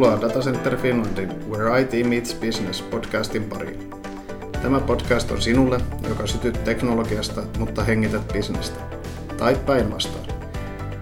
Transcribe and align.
Tervetuloa 0.00 0.28
Datacenter 0.28 0.76
Finlandin 0.76 1.50
Where 1.50 1.80
IT 1.80 2.06
Meets 2.08 2.34
Business 2.34 2.82
podcastin 2.82 3.44
pariin. 3.44 3.90
Tämä 4.62 4.80
podcast 4.80 5.30
on 5.30 5.42
sinulle, 5.42 5.80
joka 6.08 6.26
sytyt 6.26 6.64
teknologiasta, 6.64 7.42
mutta 7.58 7.84
hengität 7.84 8.32
bisnestä. 8.32 8.80
Tai 9.36 9.56
päinvastoin. 9.66 10.26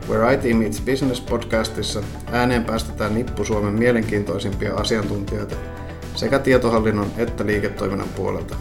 Where 0.09 0.35
IT 0.35 0.59
Meets 0.59 0.81
Business 0.81 1.21
podcastissa 1.21 2.03
ääneen 2.33 2.65
päästetään 2.65 3.15
nippu 3.15 3.45
Suomen 3.45 3.75
mielenkiintoisimpia 3.75 4.75
asiantuntijoita 4.75 5.57
sekä 6.15 6.39
tietohallinnon 6.39 7.11
että 7.17 7.47
liiketoiminnan 7.47 8.09
puolelta. 8.17 8.57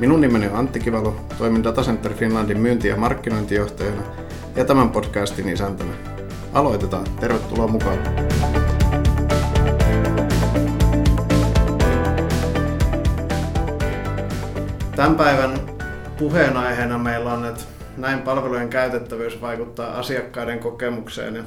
Minun 0.00 0.20
nimeni 0.20 0.46
on 0.46 0.56
Antti 0.56 0.80
Kivalo, 0.80 1.16
toimin 1.38 1.64
Datacenter 1.64 2.14
Finlandin 2.14 2.60
myynti- 2.60 2.88
ja 2.88 2.96
markkinointijohtajana 2.96 4.02
ja 4.56 4.64
tämän 4.64 4.90
podcastin 4.90 5.48
isäntänä. 5.48 5.92
Aloitetaan. 6.52 7.06
Tervetuloa 7.20 7.68
mukaan. 7.68 7.98
Tämän 14.96 15.16
päivän 15.16 15.60
puheenaiheena 16.18 16.98
meillä 16.98 17.32
on, 17.32 17.44
että 17.44 17.64
näin 17.96 18.18
palvelujen 18.18 18.68
käytettävyys 18.68 19.40
vaikuttaa 19.40 19.98
asiakkaiden 19.98 20.58
kokemukseen. 20.58 21.36
Ja 21.36 21.42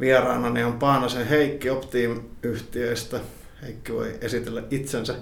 vieraanani 0.00 0.64
on 0.64 0.72
Paanasen 0.72 1.26
Heikki 1.26 1.70
Optim-yhtiöistä. 1.70 3.20
Heikki 3.62 3.92
voi 3.92 4.18
esitellä 4.20 4.62
itsensä. 4.70 5.14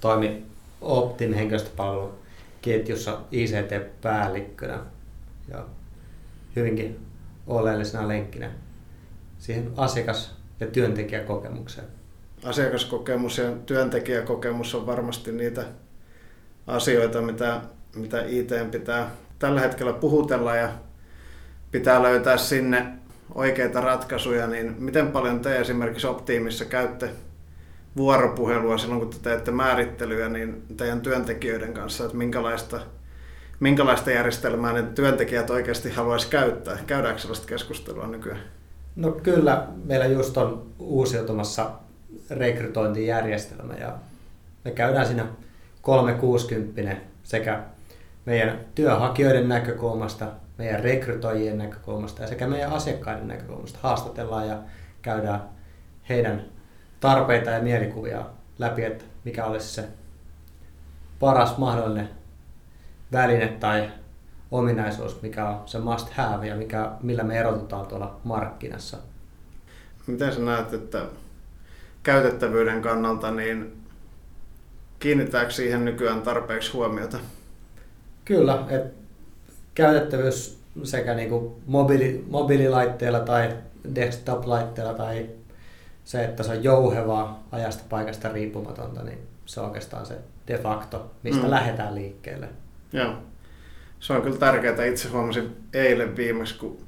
Toimi 0.00 0.42
Optim 0.80 1.32
henkilöstöpalveluketjussa 1.32 3.20
ICT-päällikkönä 3.30 4.80
ja 5.48 5.64
hyvinkin 6.56 7.06
oleellisena 7.46 8.08
lenkkinä 8.08 8.50
siihen 9.38 9.70
asiakas- 9.76 10.36
ja 10.60 10.66
työntekijäkokemukseen. 10.66 11.86
Asiakaskokemus 12.44 13.38
ja 13.38 13.52
työntekijäkokemus 13.66 14.74
on 14.74 14.86
varmasti 14.86 15.32
niitä 15.32 15.64
asioita, 16.70 17.22
mitä, 17.22 17.60
mitä 17.96 18.22
IT 18.26 18.50
pitää 18.70 19.10
tällä 19.38 19.60
hetkellä 19.60 19.92
puhutella 19.92 20.56
ja 20.56 20.68
pitää 21.70 22.02
löytää 22.02 22.36
sinne 22.36 22.86
oikeita 23.34 23.80
ratkaisuja, 23.80 24.46
niin 24.46 24.74
miten 24.78 25.08
paljon 25.08 25.40
te 25.40 25.60
esimerkiksi 25.60 26.06
Optiimissa 26.06 26.64
käytte 26.64 27.10
vuoropuhelua 27.96 28.78
silloin, 28.78 29.00
kun 29.00 29.10
te 29.10 29.16
teette 29.22 29.50
määrittelyä 29.50 30.28
niin 30.28 30.62
teidän 30.76 31.00
työntekijöiden 31.00 31.74
kanssa, 31.74 32.04
että 32.04 32.16
minkälaista, 32.16 32.80
minkälaista 33.60 34.10
järjestelmää 34.10 34.72
ne 34.72 34.82
työntekijät 34.82 35.50
oikeasti 35.50 35.90
haluaisi 35.90 36.28
käyttää? 36.28 36.78
Käydäänkö 36.86 37.20
sellaista 37.20 37.46
keskustelua 37.46 38.06
nykyään? 38.06 38.40
No 38.96 39.12
kyllä, 39.12 39.66
meillä 39.84 40.06
just 40.06 40.36
on 40.36 40.66
uusiutumassa 40.78 41.70
rekrytointijärjestelmä 42.30 43.74
ja 43.74 43.94
me 44.64 44.70
käydään 44.70 45.06
siinä 45.06 45.26
360 45.82 46.96
sekä 47.22 47.62
meidän 48.24 48.60
työhakijoiden 48.74 49.48
näkökulmasta, 49.48 50.26
meidän 50.58 50.80
rekrytoijien 50.80 51.58
näkökulmasta 51.58 52.22
ja 52.22 52.28
sekä 52.28 52.46
meidän 52.46 52.72
asiakkaiden 52.72 53.28
näkökulmasta 53.28 53.78
haastatellaan 53.82 54.48
ja 54.48 54.58
käydään 55.02 55.42
heidän 56.08 56.44
tarpeita 57.00 57.50
ja 57.50 57.62
mielikuvia 57.62 58.24
läpi, 58.58 58.84
että 58.84 59.04
mikä 59.24 59.44
olisi 59.44 59.68
se 59.68 59.88
paras 61.20 61.58
mahdollinen 61.58 62.08
väline 63.12 63.48
tai 63.48 63.90
ominaisuus, 64.50 65.22
mikä 65.22 65.48
on 65.48 65.62
se 65.66 65.78
must 65.78 66.10
have 66.10 66.46
ja 66.46 66.56
mikä, 66.56 66.90
millä 67.02 67.22
me 67.22 67.38
erotutaan 67.38 67.86
tuolla 67.86 68.20
markkinassa. 68.24 68.96
Miten 70.06 70.32
sä 70.32 70.40
näet, 70.40 70.72
että 70.72 71.02
käytettävyyden 72.02 72.82
kannalta 72.82 73.30
niin 73.30 73.79
kiinnittääkö 75.00 75.50
siihen 75.50 75.84
nykyään 75.84 76.22
tarpeeksi 76.22 76.72
huomiota? 76.72 77.18
Kyllä, 78.24 78.64
että 78.68 78.90
käytettävyys 79.74 80.60
sekä 80.84 81.14
niin 81.14 81.28
kuin 81.28 81.54
mobiili, 81.66 82.24
mobiililaitteella 82.28 83.20
tai 83.20 83.56
desktop-laitteella 83.94 84.94
tai 84.94 85.26
se, 86.04 86.24
että 86.24 86.42
se 86.42 86.52
on 86.52 86.64
jouhevaa 86.64 87.46
ajasta 87.52 87.84
paikasta 87.88 88.28
riippumatonta, 88.28 89.02
niin 89.02 89.18
se 89.46 89.60
on 89.60 89.66
oikeastaan 89.66 90.06
se 90.06 90.18
de 90.48 90.58
facto, 90.58 91.10
mistä 91.22 91.42
mm. 91.42 91.50
lähdetään 91.50 91.94
liikkeelle. 91.94 92.48
Joo. 92.92 93.14
Se 94.00 94.12
on 94.12 94.22
kyllä 94.22 94.38
tärkeää. 94.38 94.84
Itse 94.84 95.08
huomasin 95.08 95.56
eilen 95.74 96.16
viimeksi, 96.16 96.58
kun 96.58 96.78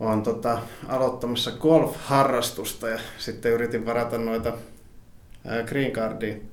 olen 0.00 0.22
tota, 0.22 0.58
aloittamassa 0.88 1.50
golf-harrastusta 1.50 2.88
ja 2.88 2.98
sitten 3.18 3.52
yritin 3.52 3.86
varata 3.86 4.18
noita 4.18 4.52
Green 5.66 5.92
Cardin 5.92 6.50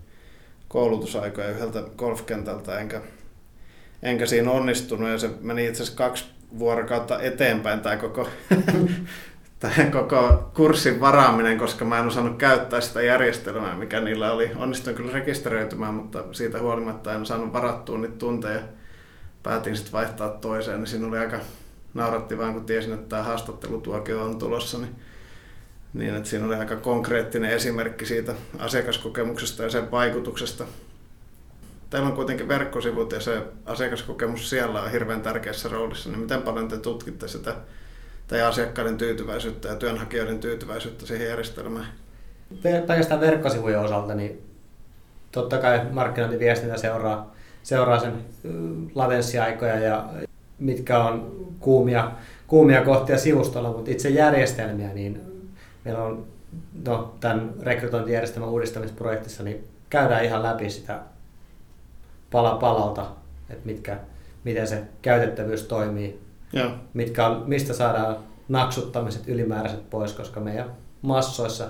koulutusaikoja 0.74 1.50
yhdeltä 1.50 1.84
golfkentältä, 1.98 2.80
enkä, 2.80 3.02
enkä 4.04 4.26
siinä 4.26 4.52
onnistunut 4.52 5.10
ja 5.10 5.18
se 5.18 5.30
meni 5.42 5.68
itse 5.68 5.84
asiassa 5.84 5.98
kaksi 5.98 6.26
vuorokautta 6.60 7.22
eteenpäin 7.22 7.80
tämä 7.80 7.98
koko, 7.98 8.30
tämä 9.60 9.86
koko 9.92 10.52
kurssin 10.54 11.00
varaaminen, 11.00 11.58
koska 11.58 11.86
mä 11.86 12.00
en 12.00 12.08
osannut 12.08 12.38
käyttää 12.38 12.82
sitä 12.82 13.02
järjestelmää, 13.02 13.76
mikä 13.76 14.00
niillä 14.00 14.32
oli. 14.32 14.52
Onnistuin 14.56 14.96
kyllä 14.96 15.14
rekisteröitymään, 15.14 15.94
mutta 15.94 16.24
siitä 16.32 16.60
huolimatta 16.60 17.14
en 17.14 17.26
saanut 17.26 17.54
varattua 17.54 17.98
niitä 17.98 18.18
tunteja. 18.18 18.62
Päätin 19.44 19.76
sitten 19.76 19.94
vaihtaa 19.94 20.30
toiseen, 20.30 20.80
niin 20.80 20.88
siinä 20.88 21.08
oli 21.08 21.18
aika 21.18 21.40
nauratti 21.94 22.38
vaan, 22.38 22.54
kun 22.54 22.66
tiesin, 22.66 22.94
että 22.94 23.10
tämä 23.10 23.24
haastattelutuokio 23.24 24.24
on 24.24 24.40
tulossa, 24.40 24.78
niin 24.78 24.96
niin 25.94 26.16
että 26.16 26.30
siinä 26.30 26.46
oli 26.46 26.56
aika 26.56 26.76
konkreettinen 26.76 27.52
esimerkki 27.52 28.06
siitä 28.06 28.34
asiakaskokemuksesta 28.60 29.64
ja 29.64 29.70
sen 29.70 29.92
vaikutuksesta. 29.92 30.66
Teillä 31.90 32.08
on 32.08 32.16
kuitenkin 32.16 32.48
verkkosivut 32.48 33.12
ja 33.12 33.20
se 33.20 33.42
asiakaskokemus 33.66 34.50
siellä 34.50 34.82
on 34.82 34.92
hirveän 34.92 35.22
tärkeässä 35.22 35.70
roolissa, 35.70 36.10
niin 36.10 36.20
miten 36.20 36.42
paljon 36.42 36.68
te 36.68 36.78
tutkitte 36.78 37.28
sitä 37.28 37.56
teidän 38.28 38.48
asiakkaiden 38.48 38.98
tyytyväisyyttä 38.98 39.68
ja 39.68 39.76
työnhakijoiden 39.76 40.40
tyytyväisyyttä 40.40 41.06
siihen 41.06 41.28
järjestelmään? 41.28 41.86
Pelkästään 42.64 43.22
verkkosivujen 43.22 43.80
osalta, 43.80 44.16
niin 44.16 44.42
totta 45.32 45.58
kai 45.58 45.82
markkinointiviestintä 45.92 46.78
seuraa, 46.78 47.36
seuraa 47.64 48.00
sen 48.00 48.14
latenssiaikoja 48.96 49.80
ja 49.80 50.10
mitkä 50.60 51.04
on 51.04 51.46
kuumia, 51.60 52.12
kuumia 52.48 52.82
kohtia 52.82 53.18
sivustolla, 53.18 53.72
mutta 53.72 53.92
itse 53.92 54.10
järjestelmiä, 54.10 54.94
niin 54.94 55.33
meillä 55.86 56.04
on 56.04 56.26
no, 56.86 57.16
tämän 57.20 57.54
rekrytointijärjestelmän 57.62 58.50
uudistamisprojektissa, 58.50 59.44
niin 59.44 59.68
käydään 59.90 60.26
ihan 60.26 60.44
läpi 60.44 60.70
sitä 60.70 61.00
pala 62.32 62.56
palalta, 62.56 63.06
että 63.50 63.66
mitkä, 63.66 63.98
miten 64.44 64.68
se 64.68 64.84
käytettävyys 65.02 65.64
toimii, 65.64 66.24
Joo. 66.54 66.72
Mitkä 66.94 67.28
on, 67.28 67.44
mistä 67.48 67.74
saadaan 67.74 68.18
naksuttamiset 68.50 69.28
ylimääräiset 69.28 69.90
pois, 69.90 70.14
koska 70.14 70.40
meidän 70.40 70.72
massoissa 71.02 71.68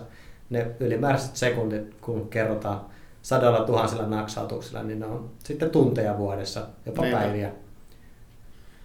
ne 0.49 0.67
ylimääräiset 0.79 1.35
sekuntit, 1.35 1.95
kun 2.01 2.29
kerrotaan 2.29 2.81
sadoilla 3.21 3.65
tuhansilla 3.65 4.05
naksautuksilla, 4.05 4.83
niin 4.83 4.99
ne 4.99 5.05
on 5.05 5.29
sitten 5.43 5.69
tunteja 5.69 6.17
vuodessa, 6.17 6.67
jopa 6.85 7.01
niin. 7.01 7.17
päiviä. 7.17 7.51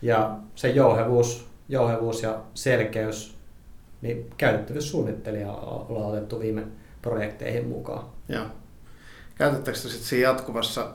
Ja 0.03 0.37
se 0.55 0.69
jouhevuus, 0.69 1.47
jouhevuus 1.69 2.23
ja 2.23 2.41
selkeys 2.55 3.38
niin 4.03 4.31
käytettävyyssuunnittelija 4.37 5.53
ollaan 5.53 6.11
otettu 6.11 6.41
viime 6.41 6.63
projekteihin 7.03 7.69
mukaan. 7.69 8.05
Joo. 8.29 8.47
Käytettekö 9.35 9.79
te 9.79 9.89
sitten 9.89 10.09
siinä 10.09 10.29
jatkuvassa, 10.29 10.95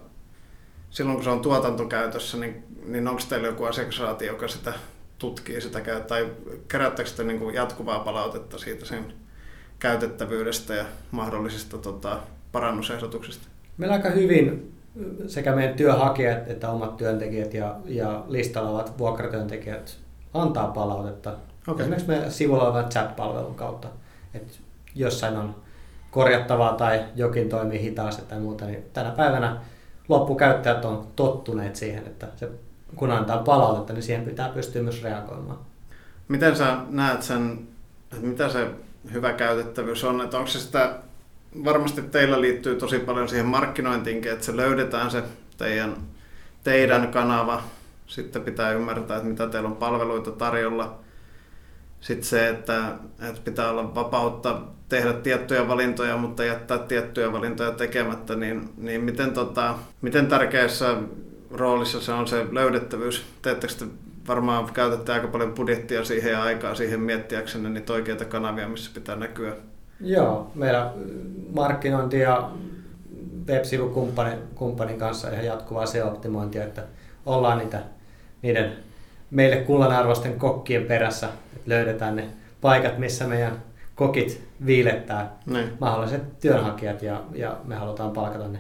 silloin 0.90 1.16
kun 1.16 1.24
se 1.24 1.30
on 1.30 1.40
tuotantokäytössä, 1.40 2.38
niin, 2.38 2.64
niin 2.86 3.08
onko 3.08 3.22
teillä 3.30 3.48
joku 3.48 3.64
asiakasraati, 3.64 4.26
joka 4.26 4.48
sitä 4.48 4.74
tutkii 5.20 5.62
sitä, 5.62 5.80
tai 6.08 6.32
kerättekö 6.68 7.10
te 7.10 7.24
niin 7.24 7.40
kuin 7.40 7.56
jatkuvaa 7.56 8.00
palautetta 8.00 8.58
siitä 8.58 8.86
sen 8.86 9.14
käytettävyydestä 9.80 10.74
ja 10.74 10.86
mahdollisista 11.12 11.78
tota, 11.78 12.20
parannusehdotuksista? 12.52 13.48
Meillä 13.78 13.96
aika 13.96 14.10
hyvin 14.10 14.74
sekä 15.28 15.56
meidän 15.56 15.76
työhakijat 15.76 16.48
että 16.48 16.70
omat 16.70 16.98
työntekijät 16.98 17.54
ja, 17.54 17.76
ja 17.86 18.24
listalla 18.28 18.70
olevat 18.70 18.98
vuokratyöntekijät 18.98 19.98
antaa 20.34 20.68
palautetta 20.68 21.34
Okay. 21.68 21.82
Esimerkiksi 21.82 22.08
meidän 22.08 22.32
sivulla 22.32 22.64
olevan 22.64 22.90
chat-palvelun 22.90 23.56
kautta. 23.56 23.88
Että 24.34 24.54
jossain 24.96 25.38
on 25.38 25.56
korjattavaa 26.12 26.74
tai 26.74 27.06
jokin 27.16 27.50
toimii 27.50 27.82
hitaasti 27.82 28.22
tai 28.22 28.40
muuta, 28.40 28.66
niin 28.66 28.84
tänä 28.94 29.12
päivänä 29.12 29.58
loppukäyttäjät 30.10 30.86
on 30.86 31.08
tottuneet 31.16 31.76
siihen, 31.76 32.08
että 32.08 32.28
se, 32.36 32.50
kun 32.96 33.12
antaa 33.12 33.38
palautetta, 33.38 33.94
niin 33.94 34.04
siihen 34.04 34.26
pitää 34.26 34.50
pystyä 34.50 34.84
myös 34.84 35.04
reagoimaan. 35.04 35.60
Miten 36.28 36.56
sä 36.56 36.78
näet 36.90 37.24
sen, 37.24 37.68
että 38.12 38.28
mitä 38.28 38.50
se 38.50 38.68
hyvä 39.14 39.34
käytettävyys 39.34 40.04
on, 40.04 40.22
että 40.22 40.38
onko 40.38 40.50
se 40.50 40.60
sitä, 40.60 40.96
varmasti 41.64 42.02
teillä 42.02 42.42
liittyy 42.42 42.76
tosi 42.76 43.00
paljon 43.00 43.30
siihen 43.30 43.46
markkinointiinkin, 43.46 44.32
että 44.32 44.46
se 44.46 44.58
löydetään 44.58 45.12
se 45.12 45.24
teidän, 45.58 45.96
teidän 46.64 47.12
kanava, 47.12 47.62
sitten 48.08 48.42
pitää 48.42 48.72
ymmärtää, 48.72 49.18
että 49.18 49.30
mitä 49.30 49.48
teillä 49.48 49.70
on 49.70 49.76
palveluita 49.76 50.32
tarjolla, 50.32 51.00
sitten 52.04 52.24
se, 52.24 52.50
että, 52.50 52.96
että 53.30 53.42
pitää 53.44 53.70
olla 53.70 53.96
vapautta 53.96 54.62
tehdä 54.90 55.14
tiettyjä 55.14 55.68
valintoja, 55.68 56.18
mutta 56.18 56.44
jättää 56.44 56.78
tiettyjä 56.78 57.32
valintoja 57.32 57.72
tekemättä, 57.72 58.36
niin, 58.36 58.70
niin 58.78 59.02
miten, 59.02 59.32
tota, 59.32 59.76
miten 60.02 60.28
tärkeässä 60.28 60.96
roolissa 61.52 62.02
se 62.02 62.12
on 62.12 62.28
se 62.28 62.46
löydettävyys? 62.52 63.26
Teettekö 63.42 63.74
te 63.74 63.86
varmaan 64.28 64.74
käytätte 64.74 65.14
aika 65.14 65.28
paljon 65.28 65.54
budjettia 65.54 66.04
siihen 66.04 66.32
ja 66.32 66.44
aikaa 66.44 66.76
siihen 66.76 67.00
miettiäksenne 67.00 67.70
niitä 67.70 67.94
oikeita 67.94 68.26
kanavia, 68.26 68.70
missä 68.70 68.92
pitää 68.94 69.16
näkyä? 69.16 69.56
Joo, 70.02 70.52
meillä 70.56 70.94
markkinointi 71.56 72.20
ja 72.20 72.50
web-sivukumppanin 73.48 74.40
kumppanin 74.56 75.00
kanssa 75.00 75.30
ihan 75.30 75.46
jatkuvaa 75.46 75.86
SEO-optimointia, 75.86 76.64
että 76.64 76.84
ollaan 77.26 77.58
niitä, 77.58 77.82
niiden 78.42 78.74
meille 79.34 79.56
kullanarvoisten 79.56 80.40
kokkien 80.40 80.86
perässä, 80.86 81.30
että 81.56 81.70
löydetään 81.70 82.16
ne 82.16 82.28
paikat, 82.62 82.98
missä 82.98 83.28
meidän 83.28 83.64
kokit 83.96 84.44
viilettää 84.66 85.38
niin. 85.46 85.70
mahdolliset 85.80 86.40
työnhakijat 86.40 87.02
ja, 87.02 87.22
ja 87.34 87.58
me 87.64 87.76
halutaan 87.76 88.12
palkata 88.12 88.48
ne 88.48 88.60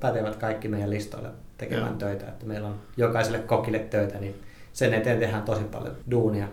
pätevät 0.00 0.36
kaikki 0.36 0.68
meidän 0.68 0.90
listoille 0.90 1.28
tekemään 1.58 1.92
ja. 1.92 1.98
töitä, 1.98 2.28
että 2.28 2.46
meillä 2.46 2.68
on 2.68 2.80
jokaiselle 2.96 3.38
kokille 3.38 3.78
töitä, 3.78 4.18
niin 4.18 4.42
sen 4.72 4.94
eteen 4.94 5.18
tehdään 5.18 5.42
tosi 5.42 5.64
paljon 5.64 5.96
duunia. 6.10 6.48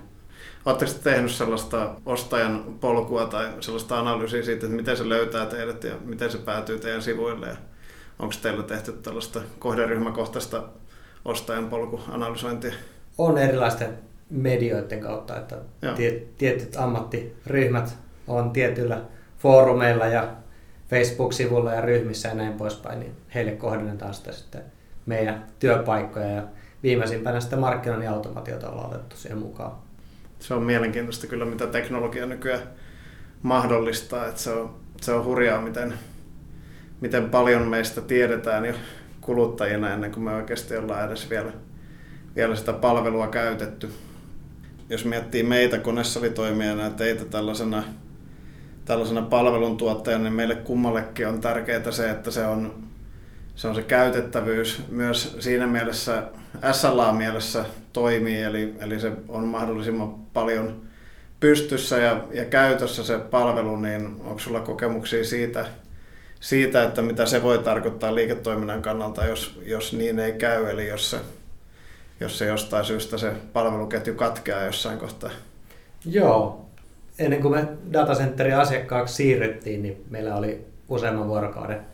Oletteko 0.65 0.91
tehnyt 1.03 1.31
sellaista 1.31 1.95
ostajan 2.05 2.63
polkua 2.79 3.25
tai 3.25 3.49
sellaista 3.59 3.99
analyysiä 3.99 4.43
siitä, 4.43 4.65
että 4.65 4.75
miten 4.77 4.97
se 4.97 5.09
löytää 5.09 5.45
teidät 5.45 5.83
ja 5.83 5.95
miten 6.05 6.31
se 6.31 6.37
päätyy 6.37 6.79
teidän 6.79 7.01
sivuille? 7.01 7.47
Ja 7.47 7.55
onko 8.19 8.35
teillä 8.41 8.63
tehty 8.63 8.91
tällaista 8.91 9.41
kohderyhmäkohtaista 9.59 10.63
ostajan 11.25 11.69
polkuanalysointia? 11.69 12.73
On 13.17 13.37
erilaisten 13.37 13.89
medioiden 14.29 14.99
kautta, 14.99 15.37
että 15.37 15.57
tietyt 16.37 16.75
ammattiryhmät 16.75 17.97
on 18.27 18.51
tietyillä 18.51 19.01
foorumeilla 19.37 20.05
ja 20.05 20.27
Facebook-sivulla 20.89 21.73
ja 21.73 21.81
ryhmissä 21.81 22.29
ja 22.29 22.35
näin 22.35 22.53
poispäin, 22.53 22.99
niin 22.99 23.11
heille 23.35 23.51
kohdennetaan 23.51 24.13
sitä 24.13 24.31
sitten 24.31 24.61
meidän 25.05 25.45
työpaikkoja 25.59 26.27
ja 26.27 26.43
viimeisimpänä 26.83 27.39
sitten 27.39 27.59
markkinoinnin 27.59 28.09
automatiota 28.09 28.69
ollaan 28.69 28.89
otettu 28.89 29.17
siihen 29.17 29.37
mukaan. 29.37 29.71
Se 30.39 30.53
on 30.53 30.63
mielenkiintoista 30.63 31.27
kyllä, 31.27 31.45
mitä 31.45 31.67
teknologia 31.67 32.25
nykyään 32.25 32.61
mahdollistaa, 33.41 34.27
että 34.27 34.41
se 34.41 34.51
on, 34.51 34.75
se 35.01 35.11
on 35.13 35.25
hurjaa, 35.25 35.61
miten, 35.61 35.93
miten 37.01 37.29
paljon 37.29 37.67
meistä 37.67 38.01
tiedetään 38.01 38.65
jo 38.65 38.73
kuluttajina 39.21 39.93
ennen 39.93 40.11
kuin 40.11 40.23
me 40.23 40.35
oikeasti 40.35 40.77
ollaan 40.77 41.07
edes 41.07 41.29
vielä, 41.29 41.51
vielä 42.35 42.55
sitä 42.55 42.73
palvelua 42.73 43.27
käytetty. 43.27 43.89
Jos 44.89 45.05
miettii 45.05 45.43
meitä 45.43 45.77
konesalitoimijana 45.77 46.83
ja 46.83 46.89
teitä 46.89 47.25
tällaisena, 47.25 47.83
tällaisena 48.85 49.21
palveluntuottajana, 49.21 50.23
niin 50.23 50.33
meille 50.33 50.55
kummallekin 50.55 51.27
on 51.27 51.41
tärkeää 51.41 51.91
se, 51.91 52.09
että 52.09 52.31
se 52.31 52.45
on 52.45 52.85
se 53.55 53.67
on 53.67 53.75
se 53.75 53.81
käytettävyys 53.81 54.81
myös 54.89 55.37
siinä 55.39 55.67
mielessä, 55.67 56.23
SLA-mielessä 56.71 57.65
toimii, 57.93 58.41
eli, 58.41 58.73
eli 58.79 58.99
se 58.99 59.11
on 59.27 59.43
mahdollisimman 59.43 60.13
paljon 60.13 60.81
pystyssä 61.39 61.97
ja, 61.97 62.23
ja 62.31 62.45
käytössä 62.45 63.03
se 63.03 63.17
palvelu, 63.17 63.75
niin 63.75 64.05
onko 64.05 64.39
sulla 64.39 64.59
kokemuksia 64.59 65.23
siitä, 65.23 65.65
siitä, 66.39 66.83
että 66.83 67.01
mitä 67.01 67.25
se 67.25 67.43
voi 67.43 67.57
tarkoittaa 67.57 68.15
liiketoiminnan 68.15 68.81
kannalta, 68.81 69.25
jos, 69.25 69.59
jos 69.65 69.93
niin 69.93 70.19
ei 70.19 70.33
käy, 70.33 70.69
eli 70.69 70.87
jos 70.87 71.09
se, 71.11 71.17
jos 72.19 72.37
se 72.37 72.45
jostain 72.45 72.85
syystä 72.85 73.17
se 73.17 73.31
palveluketju 73.53 74.15
katkeaa 74.15 74.63
jossain 74.63 74.99
kohtaa? 74.99 75.29
Joo. 76.05 76.65
Ennen 77.19 77.41
kuin 77.41 77.53
me 77.53 77.67
datacenterin 77.93 78.57
asiakkaaksi 78.57 79.15
siirrettiin, 79.15 79.83
niin 79.83 80.05
meillä 80.09 80.35
oli 80.35 80.65
useamman 80.89 81.27
vuorokauden 81.27 81.85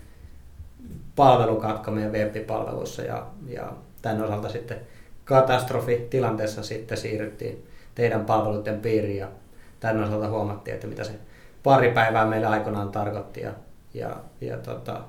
palvelukatko 1.16 1.92
meidän 1.92 2.12
web-palveluissa 2.12 3.02
ja, 3.02 3.26
ja 3.48 3.72
tämän 4.02 4.24
osalta 4.24 4.50
sitten 4.50 4.78
katastrofitilanteessa 5.26 6.64
sitten 6.64 6.98
siirryttiin 6.98 7.68
teidän 7.96 8.26
palveluiden 8.26 8.80
piiriin 8.80 9.18
ja 9.18 9.28
tämän 9.80 10.04
osalta 10.04 10.30
huomattiin, 10.30 10.76
että 10.76 10.88
mitä 10.88 11.04
se 11.04 11.12
pari 11.64 11.92
päivää 11.92 12.26
meille 12.26 12.48
aikoinaan 12.48 12.92
tarkoitti 12.92 13.42
ja, 13.42 13.54
ja, 13.94 14.16
ja 14.42 14.58
tota, 14.58 15.02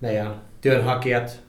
meidän 0.00 0.34
työnhakijat 0.60 1.40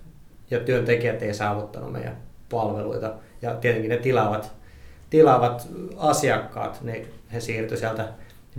ja 0.51 0.59
työntekijät 0.59 1.21
ei 1.21 1.33
saavuttanut 1.33 1.91
meidän 1.91 2.17
palveluita 2.53 3.13
ja 3.41 3.55
tietenkin 3.55 3.89
ne 3.89 3.97
tilaavat, 3.97 4.51
tilaavat 5.09 5.67
asiakkaat, 5.97 6.81
niin 6.81 7.07
he 7.33 7.39
siirtyi 7.39 7.77
sieltä 7.77 8.07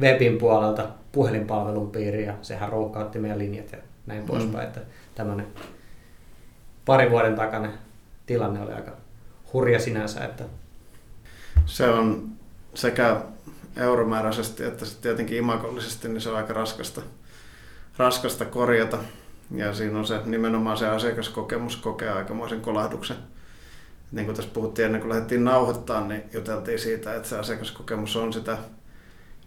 webin 0.00 0.38
puolelta 0.38 0.88
puhelinpalvelun 1.12 1.90
piiriin 1.90 2.26
ja 2.26 2.34
sehän 2.42 2.68
ruuhkautti 2.68 3.18
meidän 3.18 3.38
linjat 3.38 3.72
ja 3.72 3.78
näin 4.06 4.20
mm. 4.20 4.26
poispäin. 4.26 4.66
Että 4.66 4.80
tämmöinen 5.14 5.46
pari 6.84 7.10
vuoden 7.10 7.34
takana 7.34 7.68
tilanne 8.26 8.62
oli 8.62 8.72
aika 8.72 8.92
hurja 9.52 9.80
sinänsä. 9.80 10.24
Että... 10.24 10.44
Se 11.66 11.88
on 11.88 12.28
sekä 12.74 13.20
euromääräisesti 13.76 14.64
että 14.64 14.84
sitten 14.84 15.02
tietenkin 15.02 15.38
imakollisesti, 15.38 16.08
niin 16.08 16.20
se 16.20 16.30
on 16.30 16.36
aika 16.36 16.52
raskasta, 16.52 17.00
raskasta 17.96 18.44
korjata. 18.44 18.98
Ja 19.50 19.74
siinä 19.74 19.98
on 19.98 20.06
se 20.06 20.20
nimenomaan 20.24 20.76
se 20.76 20.88
asiakaskokemus 20.88 21.76
kokee 21.76 22.10
aikamoisen 22.10 22.60
kolahduksen. 22.60 23.16
Niin 24.14 24.26
kuin 24.26 24.36
tässä 24.36 24.50
puhuttiin 24.54 24.86
ennen 24.86 25.00
kuin 25.00 25.10
lähdettiin 25.10 25.44
nauhoittaa, 25.44 26.06
niin 26.06 26.22
juteltiin 26.32 26.78
siitä, 26.78 27.14
että 27.14 27.28
se 27.28 27.38
asiakaskokemus 27.38 28.16
on 28.16 28.32
sitä, 28.32 28.58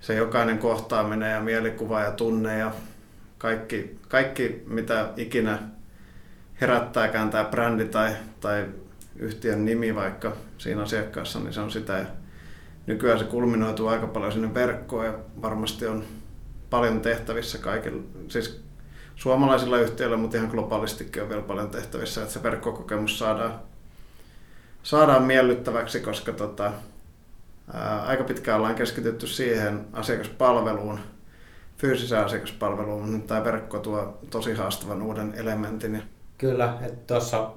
se 0.02 0.16
jokainen 0.16 0.58
kohtaaminen 0.58 1.32
ja 1.32 1.42
mielikuva 1.42 2.02
ja 2.02 2.12
tunne 2.12 2.58
ja 2.58 2.72
kaikki, 3.38 4.00
kaikki 4.08 4.64
mitä 4.66 5.10
ikinä 5.18 5.60
herättääkään 6.62 7.30
tämä 7.30 7.44
brändi 7.44 7.86
tai, 7.86 8.16
tai 8.40 8.66
yhtiön 9.16 9.66
nimi 9.66 9.96
vaikka 9.96 10.34
siinä 10.58 10.82
asiakkaassa, 10.82 11.40
niin 11.40 11.54
se 11.54 11.62
on 11.62 11.72
sitä. 11.72 11.98
Ja 11.98 12.06
nykyään 12.88 13.20
se 13.20 13.26
kulminoituu 13.26 13.88
aika 13.88 14.08
paljon 14.08 14.32
sinne 14.32 14.54
verkkoon 14.54 15.06
ja 15.06 15.14
varmasti 15.42 15.88
on 15.88 16.04
paljon 16.70 17.02
tehtävissä 17.02 17.58
kaikilla, 17.58 18.04
siis 18.28 18.62
suomalaisilla 19.16 19.80
yhtiöillä, 19.80 20.18
mutta 20.18 20.38
ihan 20.38 20.50
globaalistikin 20.50 21.24
on 21.24 21.30
vielä 21.30 21.42
paljon 21.42 21.70
tehtävissä, 21.70 22.22
että 22.22 22.34
se 22.34 22.44
verkkokokemus 22.44 23.20
saadaan, 23.20 23.67
saadaan 24.88 25.24
miellyttäväksi, 25.24 26.00
koska 26.00 26.32
tota, 26.32 26.72
ää, 27.74 28.02
aika 28.02 28.24
pitkään 28.24 28.58
ollaan 28.58 28.76
keskitytty 28.76 29.28
siihen 29.28 29.86
asiakaspalveluun, 29.94 31.00
fyysiseen 31.78 32.26
asiakaspalveluun, 32.26 33.12
niin 33.12 33.22
tämä 33.22 33.44
verkko 33.44 33.80
tuo 33.80 34.18
tosi 34.30 34.54
haastavan 34.54 35.02
uuden 35.02 35.34
elementin. 35.38 36.04
Kyllä, 36.38 36.78
että 36.82 37.14
tuossa 37.14 37.52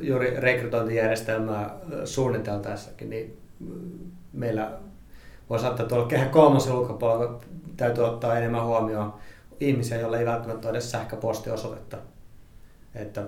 juuri 0.00 0.40
rekrytointijärjestelmää 0.40 1.74
suunniteltaessakin, 2.04 3.10
niin 3.10 3.38
meillä 4.32 4.72
voisi 5.50 5.62
saattaa 5.62 5.86
tuolla 5.86 6.06
kehä 6.06 6.26
kolmosen 6.26 6.72
ulkopuolella 6.72 7.40
täytyy 7.76 8.04
ottaa 8.04 8.38
enemmän 8.38 8.64
huomioon 8.64 9.14
ihmisiä, 9.60 10.00
joilla 10.00 10.18
ei 10.18 10.26
välttämättä 10.26 10.68
ole 10.68 10.76
edes 10.76 10.90
sähköpostiosoitetta. 10.90 11.96
Että 12.94 13.24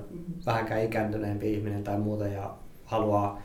vähänkään 0.47 0.83
ikääntyneempi 0.83 1.55
ihminen 1.55 1.85
tai 1.85 1.99
muuta 1.99 2.27
ja 2.27 2.55
haluaa, 2.93 3.43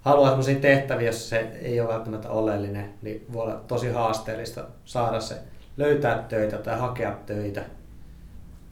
haluaa 0.00 0.28
sellaisia 0.28 0.60
tehtäviä, 0.60 1.06
jos 1.06 1.28
se 1.28 1.38
ei 1.38 1.80
ole 1.80 1.88
välttämättä 1.88 2.30
oleellinen, 2.30 2.94
niin 3.02 3.26
voi 3.32 3.42
olla 3.42 3.54
tosi 3.54 3.90
haasteellista 3.90 4.64
saada 4.84 5.20
se 5.20 5.34
löytää 5.76 6.22
töitä 6.28 6.58
tai 6.58 6.78
hakea 6.78 7.12
töitä, 7.26 7.60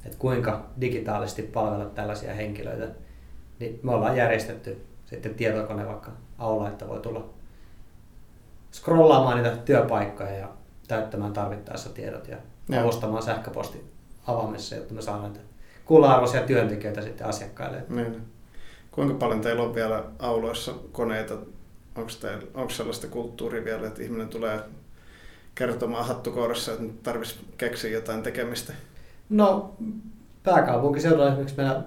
että 0.05 0.19
kuinka 0.19 0.67
digitaalisesti 0.81 1.43
palvella 1.43 1.85
tällaisia 1.85 2.35
henkilöitä, 2.35 2.89
niin 3.59 3.81
me 3.83 3.93
ollaan 3.93 4.17
järjestetty 4.17 4.87
sitten 5.07 5.35
tietokone 5.35 5.87
vaikka 5.87 6.11
aula, 6.39 6.69
että 6.69 6.89
voi 6.89 7.01
tulla 7.01 7.25
scrollaamaan 8.73 9.43
niitä 9.43 9.57
työpaikkoja 9.57 10.33
ja 10.33 10.49
täyttämään 10.89 11.33
tarvittaessa 11.33 11.91
tiedot 11.91 12.29
ja 12.29 12.37
avustamaan 12.81 13.23
sähköposti 13.23 13.85
avaamissa, 14.27 14.75
jotta 14.75 14.95
me 14.95 15.03
saadaan 15.03 15.33
näitä 15.33 15.41
kuulla-arvoisia 15.85 16.41
työntekijöitä 16.41 17.03
sitten 17.03 17.27
asiakkaille. 17.27 17.85
Niin. 17.89 18.36
Kuinka 18.97 19.15
paljon 19.15 19.41
teillä 19.41 19.63
on 19.63 19.75
vielä 19.75 20.05
auloissa 20.19 20.75
koneita? 20.93 21.35
Onko, 21.97 22.11
teillä, 22.21 22.43
onko 22.55 22.71
sellaista 22.71 23.07
kulttuuria 23.07 23.65
vielä, 23.65 23.87
että 23.87 24.03
ihminen 24.03 24.29
tulee 24.29 24.61
kertomaan 25.55 26.07
hattukourassa, 26.07 26.73
että 26.73 26.85
nyt 26.85 27.03
tarvitsisi 27.03 27.41
keksiä 27.59 27.91
jotain 27.91 28.23
tekemistä? 28.23 28.73
No, 29.29 29.75
pääkaupunkiseudulla 30.43 31.27
esimerkiksi 31.29 31.57
meidän 31.57 31.85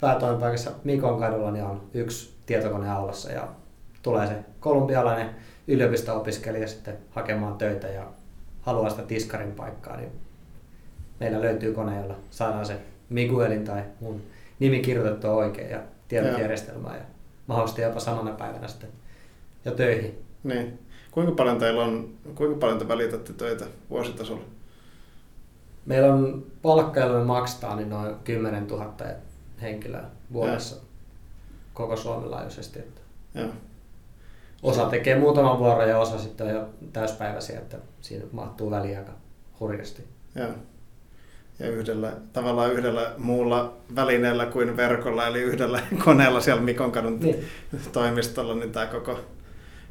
päätoimipaikassa 0.00 0.70
Mikon 0.84 1.20
kadulla 1.20 1.50
niin 1.50 1.64
on 1.64 1.82
yksi 1.94 2.34
tietokone 2.46 2.90
aulassa 2.90 3.32
ja 3.32 3.48
tulee 4.02 4.26
se 4.26 4.34
kolumbialainen 4.60 5.30
yliopisto-opiskelija 5.68 6.68
sitten 6.68 6.98
hakemaan 7.10 7.58
töitä 7.58 7.88
ja 7.88 8.06
haluaa 8.60 8.90
sitä 8.90 9.02
tiskarin 9.02 9.52
paikkaa, 9.52 9.96
niin 9.96 10.12
meillä 11.20 11.40
löytyy 11.40 11.72
kone, 11.72 12.00
jolla 12.00 12.14
saadaan 12.30 12.66
se 12.66 12.80
Miguelin 13.08 13.64
tai 13.64 13.82
mun 14.00 14.22
nimi 14.58 14.80
kirjoitettua 14.80 15.32
oikein 15.32 15.70
ja 15.70 15.80
tiedot 16.08 16.38
järjestelmään 16.38 16.96
ja 16.96 17.04
mahdollisesti 17.46 17.82
jopa 17.82 18.00
samana 18.00 18.30
päivänä 18.30 18.68
sitten 18.68 18.90
jo 19.64 19.72
töihin. 19.72 20.24
Niin 20.44 20.78
Kuinka 21.10 21.32
paljon 21.32 21.58
teillä 21.58 21.84
on, 21.84 22.14
kuinka 22.34 22.58
paljon 22.58 22.78
te 22.78 22.88
välitätte 22.88 23.32
töitä 23.32 23.64
vuositasolla? 23.90 24.44
Meillä 25.86 26.14
on 26.14 26.46
palkka, 26.62 27.00
jolla 27.00 27.18
me 27.18 27.24
maksetaan, 27.24 27.76
niin 27.76 27.90
noin 27.90 28.14
10 28.24 28.66
000 28.66 28.94
henkilöä 29.62 30.04
vuodessa 30.32 30.76
ja. 30.76 30.82
koko 31.74 31.96
Suomen 31.96 32.30
laajuisesti. 32.30 32.78
Että 32.78 33.00
ja. 33.34 33.48
Osa 34.62 34.86
tekee 34.86 35.18
muutaman 35.18 35.58
vuoron 35.58 35.88
ja 35.88 35.98
osa 35.98 36.18
sitten 36.18 36.46
on 36.46 36.52
jo 36.52 36.68
täyspäiväisiä, 36.92 37.58
että 37.58 37.76
siinä 38.00 38.24
mahtuu 38.32 38.70
väliin 38.70 38.98
aika 38.98 39.12
hurjasti. 39.60 40.04
Ja, 40.34 40.48
ja 41.58 41.68
yhdellä, 41.70 42.12
tavallaan 42.32 42.72
yhdellä 42.72 43.12
muulla 43.18 43.76
välineellä 43.94 44.46
kuin 44.46 44.76
verkolla, 44.76 45.26
eli 45.26 45.40
yhdellä 45.42 45.80
koneella 46.04 46.40
siellä 46.40 46.62
Mikonkadun 46.62 47.20
niin. 47.20 47.44
toimistolla, 47.92 48.54
niin 48.54 48.72
tämä 48.72 48.86
koko, 48.86 49.20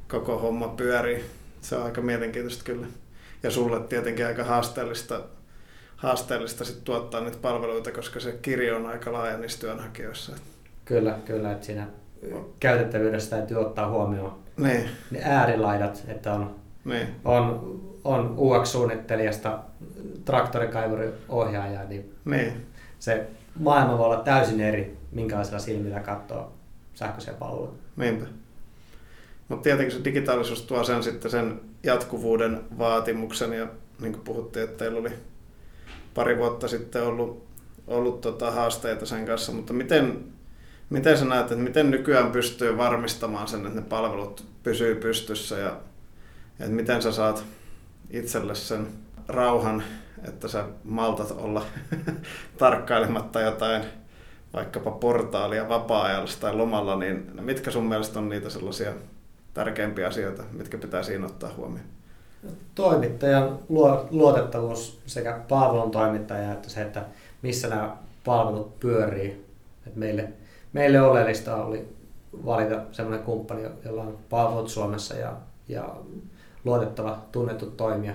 koko 0.08 0.40
homma 0.40 0.68
pyörii. 0.68 1.26
Se 1.62 1.76
on 1.76 1.84
aika 1.84 2.02
mielenkiintoista 2.02 2.64
kyllä. 2.64 2.88
Ja 3.44 3.52
sulle 3.52 3.80
tietenkin 3.80 4.26
aika 4.26 4.44
haasteellista, 4.44 5.22
haasteellista 5.96 6.66
sit 6.66 6.84
tuottaa 6.84 7.22
niitä 7.22 7.38
palveluita, 7.42 7.92
koska 7.92 8.20
se 8.20 8.32
kirjo 8.42 8.76
on 8.76 8.86
aika 8.86 9.14
laaja 9.14 9.38
niissä 9.38 9.60
työnhakijoissa. 9.60 10.32
Kyllä, 10.86 11.20
kyllä, 11.26 11.52
että 11.52 11.66
siinä 11.66 11.88
käytettävyydessä 12.60 13.30
täytyy 13.30 13.58
ottaa 13.58 13.90
huomioon 13.90 14.48
niin. 14.58 14.90
ne 15.12 15.22
äärilaidat, 15.24 16.04
että 16.08 16.34
on, 16.34 16.56
niin. 16.86 17.08
on, 17.26 17.80
on 18.08 18.36
UX-suunnittelijasta 18.38 19.60
traktorikaivuri 20.26 21.14
ohjaaja, 21.30 21.84
niin, 21.84 22.16
niin 22.26 22.66
se 23.00 23.28
maailma 23.60 23.98
voi 23.98 24.06
olla 24.06 24.24
täysin 24.24 24.62
eri, 24.62 24.98
minkälaisella 25.12 25.60
silmillä 25.60 26.00
katsoo 26.00 26.52
sähköisiä 26.94 27.34
palveluja. 27.34 27.72
Niinpä. 27.96 28.26
Mutta 29.48 29.64
tietenkin 29.64 29.98
se 29.98 30.04
digitaalisuus 30.04 30.62
tuo 30.62 30.84
sen 30.84 31.04
sitten 31.04 31.32
sen 31.32 31.60
jatkuvuuden 31.84 32.62
vaatimuksen 32.78 33.54
ja 33.54 33.68
niin 34.02 34.14
kuin 34.14 34.24
puhuttiin, 34.24 34.64
että 34.64 34.78
teillä 34.78 35.00
oli 35.00 35.12
pari 36.14 36.38
vuotta 36.38 36.68
sitten 36.68 37.04
ollut, 37.04 37.48
ollut 37.88 38.22
tota 38.22 38.52
haasteita 38.52 39.06
sen 39.06 39.26
kanssa, 39.26 39.52
mutta 39.52 39.74
miten, 39.74 40.24
miten 40.90 41.18
sä 41.18 41.26
näet, 41.26 41.52
että 41.52 41.64
miten 41.64 41.92
nykyään 41.92 42.32
pystyy 42.32 42.78
varmistamaan 42.78 43.48
sen, 43.48 43.66
että 43.66 43.80
ne 43.80 43.86
palvelut 43.90 44.46
pysyy 44.64 44.96
pystyssä 44.96 45.58
ja 45.58 45.78
että 46.60 46.72
miten 46.72 47.02
sä 47.02 47.12
saat 47.12 47.44
itselle 48.10 48.56
sen 48.56 48.88
rauhan, 49.28 49.84
että 50.28 50.48
sä 50.48 50.66
maltat 50.84 51.32
olla 51.32 51.66
tarkkailematta 52.58 53.42
jotain 53.42 53.84
vaikkapa 54.54 54.92
portaalia 54.92 55.70
vapaa-ajalla 55.70 56.32
tai 56.40 56.56
lomalla, 56.56 56.96
niin 56.96 57.32
mitkä 57.42 57.72
sun 57.72 57.86
mielestä 57.86 58.20
on 58.20 58.30
niitä 58.30 58.50
sellaisia 58.50 58.94
tärkeimpiä 59.54 60.08
asioita, 60.08 60.44
mitkä 60.52 60.78
pitää 60.78 61.04
siinä 61.04 61.26
ottaa 61.26 61.54
huomioon? 61.58 61.88
Toimittajan 62.76 63.60
luotettavuus 64.10 65.00
sekä 65.06 65.40
palvelun 65.50 65.92
toimittaja 65.92 66.54
että 66.54 66.70
se, 66.70 66.82
että 66.82 67.06
missä 67.42 67.68
nämä 67.68 67.98
palvelut 68.26 68.80
pyörii. 68.80 69.46
Että 69.88 70.00
meille, 70.00 70.30
meille 70.74 71.02
oleellista 71.02 71.56
oli 71.56 71.88
valita 72.46 72.82
sellainen 72.92 73.26
kumppani, 73.26 73.64
jolla 73.86 74.02
on 74.02 74.18
palvelut 74.30 74.70
Suomessa 74.70 75.16
ja, 75.16 75.34
ja 75.68 75.96
luotettava, 76.68 77.26
tunnettu 77.32 77.66
toimija. 77.66 78.14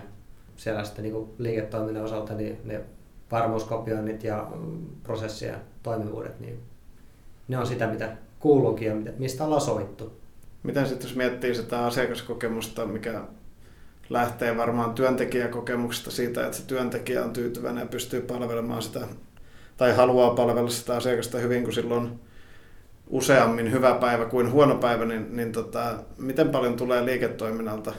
Siellä 0.56 0.84
sitten 0.84 1.02
niin 1.02 1.34
liiketoiminnan 1.38 2.04
osalta 2.04 2.34
niin 2.34 2.60
ne 2.64 2.80
varmuuskopioinnit 3.30 4.24
ja 4.24 4.46
prosessien 5.02 5.56
toimivuudet, 5.82 6.40
niin 6.40 6.60
ne 7.48 7.58
on 7.58 7.66
sitä, 7.66 7.86
mitä 7.86 8.16
kuuluukin 8.38 9.06
ja 9.06 9.12
mistä 9.18 9.44
ollaan 9.44 9.60
sovittu. 9.60 10.20
Miten 10.62 10.86
sitten 10.86 11.08
jos 11.08 11.16
miettii 11.16 11.54
sitä 11.54 11.86
asiakaskokemusta, 11.86 12.86
mikä 12.86 13.20
lähtee 14.10 14.56
varmaan 14.56 14.94
työntekijäkokemuksesta 14.94 16.10
siitä, 16.10 16.44
että 16.44 16.56
se 16.56 16.66
työntekijä 16.66 17.24
on 17.24 17.32
tyytyväinen 17.32 17.80
ja 17.80 17.86
pystyy 17.86 18.20
palvelemaan 18.20 18.82
sitä 18.82 19.00
tai 19.76 19.94
haluaa 19.94 20.34
palvella 20.34 20.70
sitä 20.70 20.96
asiakasta 20.96 21.38
hyvin, 21.38 21.64
kun 21.64 21.72
silloin 21.72 22.20
useammin 23.10 23.72
hyvä 23.72 23.94
päivä 23.94 24.24
kuin 24.24 24.52
huono 24.52 24.74
päivä, 24.74 25.04
niin, 25.04 25.36
niin 25.36 25.52
tota, 25.52 25.94
miten 26.18 26.48
paljon 26.48 26.76
tulee 26.76 27.04
liiketoiminnalta, 27.04 27.92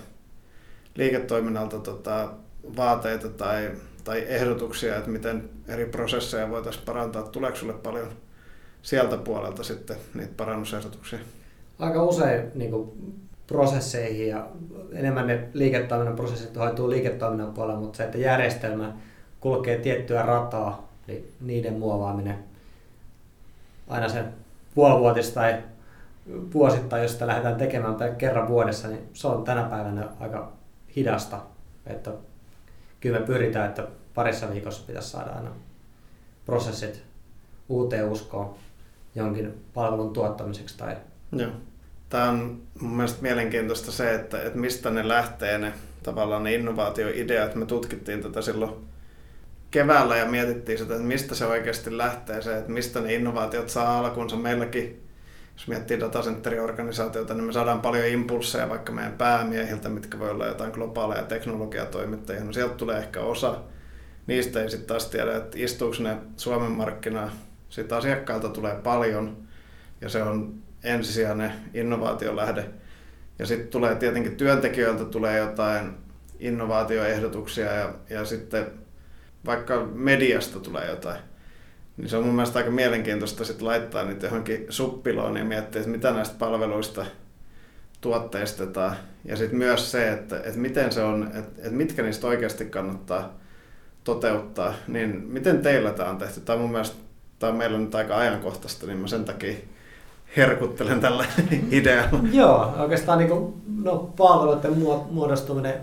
liiketoiminnalta 0.96 1.80
tota, 1.80 2.30
vaateita 2.78 3.30
tai, 3.30 3.72
tai 4.04 4.26
ehdotuksia, 4.28 4.98
että 4.98 5.10
miten 5.10 5.50
eri 5.68 5.86
prosesseja 5.86 6.50
voitaisiin 6.50 6.86
parantaa? 6.86 7.24
Tuleeko 7.24 7.58
sinulle 7.58 7.80
paljon 7.80 8.08
sieltä 8.82 9.18
puolelta 9.18 9.64
sitten 9.64 9.98
niitä 10.14 10.34
parannusehdotuksia? 10.38 11.20
Aika 11.80 12.04
usein 12.04 12.52
niin 12.56 12.72
kuin, 12.72 12.92
prosesseihin 13.48 14.28
ja 14.28 14.48
enemmän 14.92 15.28
ne 15.28 15.50
liiketoiminnan 15.54 16.16
prosessit 16.16 16.58
hoituu 16.58 16.90
liiketoiminnan 16.90 17.54
puolella, 17.54 17.80
mutta 17.80 17.98
se, 17.98 18.04
että 18.04 18.18
järjestelmä 18.18 18.94
kulkee 19.40 19.78
tiettyä 19.78 20.22
rataa, 20.22 20.90
niin 21.08 21.32
niiden 21.42 21.74
muovaaminen 21.74 22.44
aina 23.88 24.10
sen 24.10 24.26
puolivuotista 24.76 25.34
tai 25.34 25.58
vuosittain, 26.54 27.02
jos 27.02 27.12
sitä 27.12 27.28
lähdetään 27.28 27.56
tekemään 27.56 27.96
tai 27.96 28.14
kerran 28.18 28.48
vuodessa, 28.48 28.88
niin 28.88 29.10
se 29.14 29.28
on 29.28 29.44
tänä 29.44 29.64
päivänä 29.64 30.10
aika 30.20 30.52
hidasta. 30.96 31.42
Että 31.86 32.12
kyllä 33.00 33.20
me 33.20 33.26
pyritään, 33.26 33.70
että 33.70 33.88
parissa 34.14 34.52
viikossa 34.52 34.84
pitäisi 34.88 35.10
saada 35.10 35.32
aina 35.32 35.52
prosessit 36.46 37.04
uuteen 37.70 38.10
uskoon 38.10 38.56
jonkin 39.16 39.66
palvelun 39.74 40.14
tuottamiseksi. 40.14 40.78
Tai... 40.78 40.98
Joo. 41.32 41.52
Tämä 42.10 42.30
on 42.30 42.62
mun 42.80 42.96
mielestä 42.96 43.22
mielenkiintoista 43.22 43.92
se, 43.92 44.16
että, 44.16 44.42
että 44.44 44.60
mistä 44.60 44.90
ne 44.90 45.08
lähtee 45.08 45.58
ne 45.58 45.74
tavallaan 46.04 46.44
ne 46.44 46.54
innovaatioideat. 46.54 47.56
Me 47.56 47.66
tutkittiin 47.66 48.22
tätä 48.22 48.42
silloin 48.42 48.72
keväällä 49.72 50.18
ja 50.18 50.26
mietittiin 50.26 50.78
sitä, 50.78 50.94
että 50.94 51.08
mistä 51.08 51.36
se 51.36 51.46
oikeasti 51.46 51.98
lähtee, 51.98 52.42
se, 52.42 52.58
että 52.58 52.72
mistä 52.72 53.02
ne 53.02 53.14
innovaatiot 53.14 53.70
saa 53.70 54.00
alkunsa. 54.00 54.36
Meilläkin, 54.36 55.04
jos 55.54 55.68
miettii 55.68 56.00
datacenteriorganisaatiota, 56.00 57.34
niin 57.34 57.44
me 57.44 57.54
saadaan 57.54 57.82
paljon 57.82 58.08
impulseja 58.08 58.70
vaikka 58.70 58.92
meidän 58.92 59.14
päämiehiltä, 59.14 59.90
mitkä 59.90 60.20
voi 60.20 60.30
olla 60.30 60.46
jotain 60.46 60.72
globaaleja 60.72 61.24
teknologiatoimittajia. 61.24 62.44
No 62.44 62.54
sieltä 62.54 62.76
tulee 62.76 62.98
ehkä 62.98 63.22
osa. 63.22 63.60
Niistä 64.28 64.62
ei 64.62 64.70
sitten 64.70 64.88
taas 64.88 65.06
tiedä, 65.06 65.38
että 65.38 65.58
istuuko 65.60 65.96
ne 66.00 66.18
Suomen 66.38 66.72
markkinaa. 66.72 67.32
Sitten 67.70 67.98
asiakkailta 67.98 68.50
tulee 68.50 68.76
paljon 68.76 69.38
ja 70.02 70.10
se 70.10 70.24
on 70.24 70.54
ensisijainen 70.84 71.52
innovaatiolähde. 71.74 72.66
Ja 73.40 73.46
sitten 73.46 73.68
tulee 73.68 73.96
tietenkin 73.96 74.36
työntekijöiltä 74.36 75.06
tulee 75.06 75.38
jotain 75.38 75.98
innovaatioehdotuksia 76.40 77.72
ja, 77.74 77.94
ja 78.10 78.26
sitten 78.26 78.66
vaikka 79.46 79.86
mediasta 79.94 80.60
tulee 80.60 80.90
jotain. 80.90 81.20
Niin 81.98 82.10
se 82.10 82.18
on 82.18 82.24
mun 82.24 82.36
mielestä 82.36 82.60
aika 82.60 82.72
mielenkiintoista 82.72 83.46
sit 83.46 83.62
laittaa 83.62 84.04
niitä 84.04 84.26
johonkin 84.26 84.66
suppiloon 84.70 85.38
ja 85.38 85.46
miettiä, 85.46 85.80
että 85.80 85.92
mitä 85.92 86.12
näistä 86.12 86.36
palveluista 86.40 87.06
tuotteistetaan. 88.02 88.96
Ja 89.26 89.38
sitten 89.38 89.58
myös 89.58 89.92
se, 89.92 90.12
että, 90.12 90.38
että 90.38 90.60
miten 90.60 90.92
se 90.92 91.04
on, 91.04 91.24
että, 91.24 91.52
että 91.58 91.70
mitkä 91.70 92.04
niistä 92.04 92.28
oikeasti 92.28 92.66
kannattaa 92.66 93.34
toteuttaa. 94.04 94.74
Niin 94.88 95.24
miten 95.28 95.62
teillä 95.62 95.92
tämä 95.92 96.10
on 96.10 96.18
tehty? 96.18 96.42
Tämä 96.42 96.56
on 96.56 96.62
mun 96.62 96.72
mielestä 96.72 96.96
tämä 97.40 97.52
on 97.52 97.58
meillä 97.58 97.78
nyt 97.78 97.96
aika 97.96 98.18
ajankohtaista, 98.18 98.86
niin 98.88 98.98
mä 98.98 99.08
sen 99.08 99.26
takia 99.26 99.54
herkuttelen 100.38 101.00
tällä 101.00 101.26
idealla. 101.72 102.20
Joo, 102.32 102.74
oikeastaan 102.80 103.18
niin 103.18 103.30
kuin, 103.30 103.54
no, 103.84 104.14
palveluiden 104.18 104.78
muodostuminen, 105.12 105.74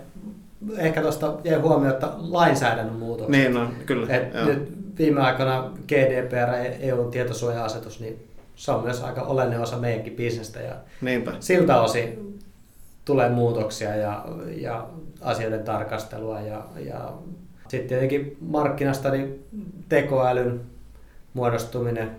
ehkä 0.77 1.01
tuosta 1.01 1.33
jäi 1.43 1.59
huomioon, 1.59 1.93
että 1.93 2.09
lainsäädännön 2.17 2.95
muutokset. 2.95 3.29
Niin, 3.29 3.53
no, 3.53 3.71
kyllä. 3.85 4.15
Et 4.15 4.33
nyt 4.45 4.80
viime 4.97 5.21
aikoina 5.21 5.71
GDPR, 5.87 6.75
EU-tietosuoja-asetus, 6.79 7.99
niin 7.99 8.27
se 8.55 8.71
on 8.71 8.83
myös 8.83 9.03
aika 9.03 9.21
oleellinen 9.21 9.61
osa 9.61 9.77
meidänkin 9.77 10.15
bisnestä. 10.15 10.59
Ja 10.59 10.75
Niinpä. 11.01 11.33
Siltä 11.39 11.81
osin 11.81 12.39
tulee 13.05 13.29
muutoksia 13.29 13.95
ja, 13.95 14.25
ja 14.57 14.87
asioiden 15.21 15.63
tarkastelua 15.63 16.41
ja, 16.41 16.65
ja 16.79 17.13
sitten 17.67 17.87
tietenkin 17.89 18.37
markkinasta 18.41 19.09
niin 19.09 19.45
tekoälyn 19.89 20.61
muodostuminen, 21.33 22.15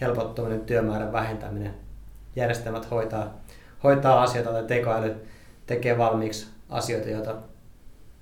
helpottuminen, 0.00 0.60
työmäärän 0.60 1.12
vähentäminen, 1.12 1.74
järjestelmät 2.36 2.90
hoitaa, 2.90 3.34
hoitaa 3.84 4.22
asioita 4.22 4.50
tai 4.50 4.64
tekoäly 4.64 5.14
tekee 5.66 5.98
valmiiksi 5.98 6.46
asioita, 6.68 7.08
joita 7.08 7.34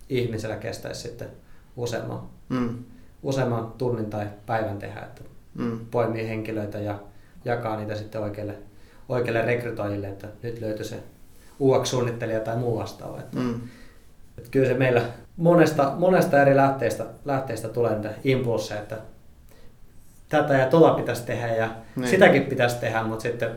ihmisellä 0.09 0.57
kestäisi 0.57 1.01
sitten 1.01 1.29
useamman, 1.77 2.21
mm. 2.49 2.85
Useamman 3.25 3.73
tunnin 3.79 4.11
tai 4.11 4.27
päivän 4.47 4.79
tehdä, 4.79 5.01
että 5.01 5.23
mm. 5.55 5.79
poimii 5.91 6.29
henkilöitä 6.29 6.79
ja 6.79 6.99
jakaa 7.45 7.77
niitä 7.77 7.95
sitten 7.95 8.21
oikeille, 8.21 8.55
oikeille 9.09 9.43
rekrytoijille, 9.43 10.09
että 10.09 10.29
nyt 10.43 10.61
löytyy 10.61 10.85
se 10.85 11.03
UX-suunnittelija 11.61 12.41
tai 12.41 12.57
muu 12.57 12.79
vastaava. 12.79 13.19
Että, 13.19 13.39
mm. 13.39 13.61
että 14.39 14.51
kyllä 14.51 14.69
se 14.69 14.75
meillä 14.75 15.03
monesta, 15.37 15.95
monesta 15.99 16.43
eri 16.43 16.57
lähteistä, 16.57 17.07
lähteistä 17.25 17.69
tulee 17.69 17.95
niitä 17.95 18.11
impulseja, 18.25 18.81
että 18.81 18.99
tätä 20.29 20.55
ja 20.55 20.67
tuota 20.67 20.95
pitäisi 20.95 21.27
tehdä 21.27 21.55
ja 21.55 21.71
niin. 21.97 22.09
sitäkin 22.09 22.43
pitäisi 22.43 22.77
tehdä, 22.77 23.03
mutta 23.03 23.23
sitten 23.23 23.51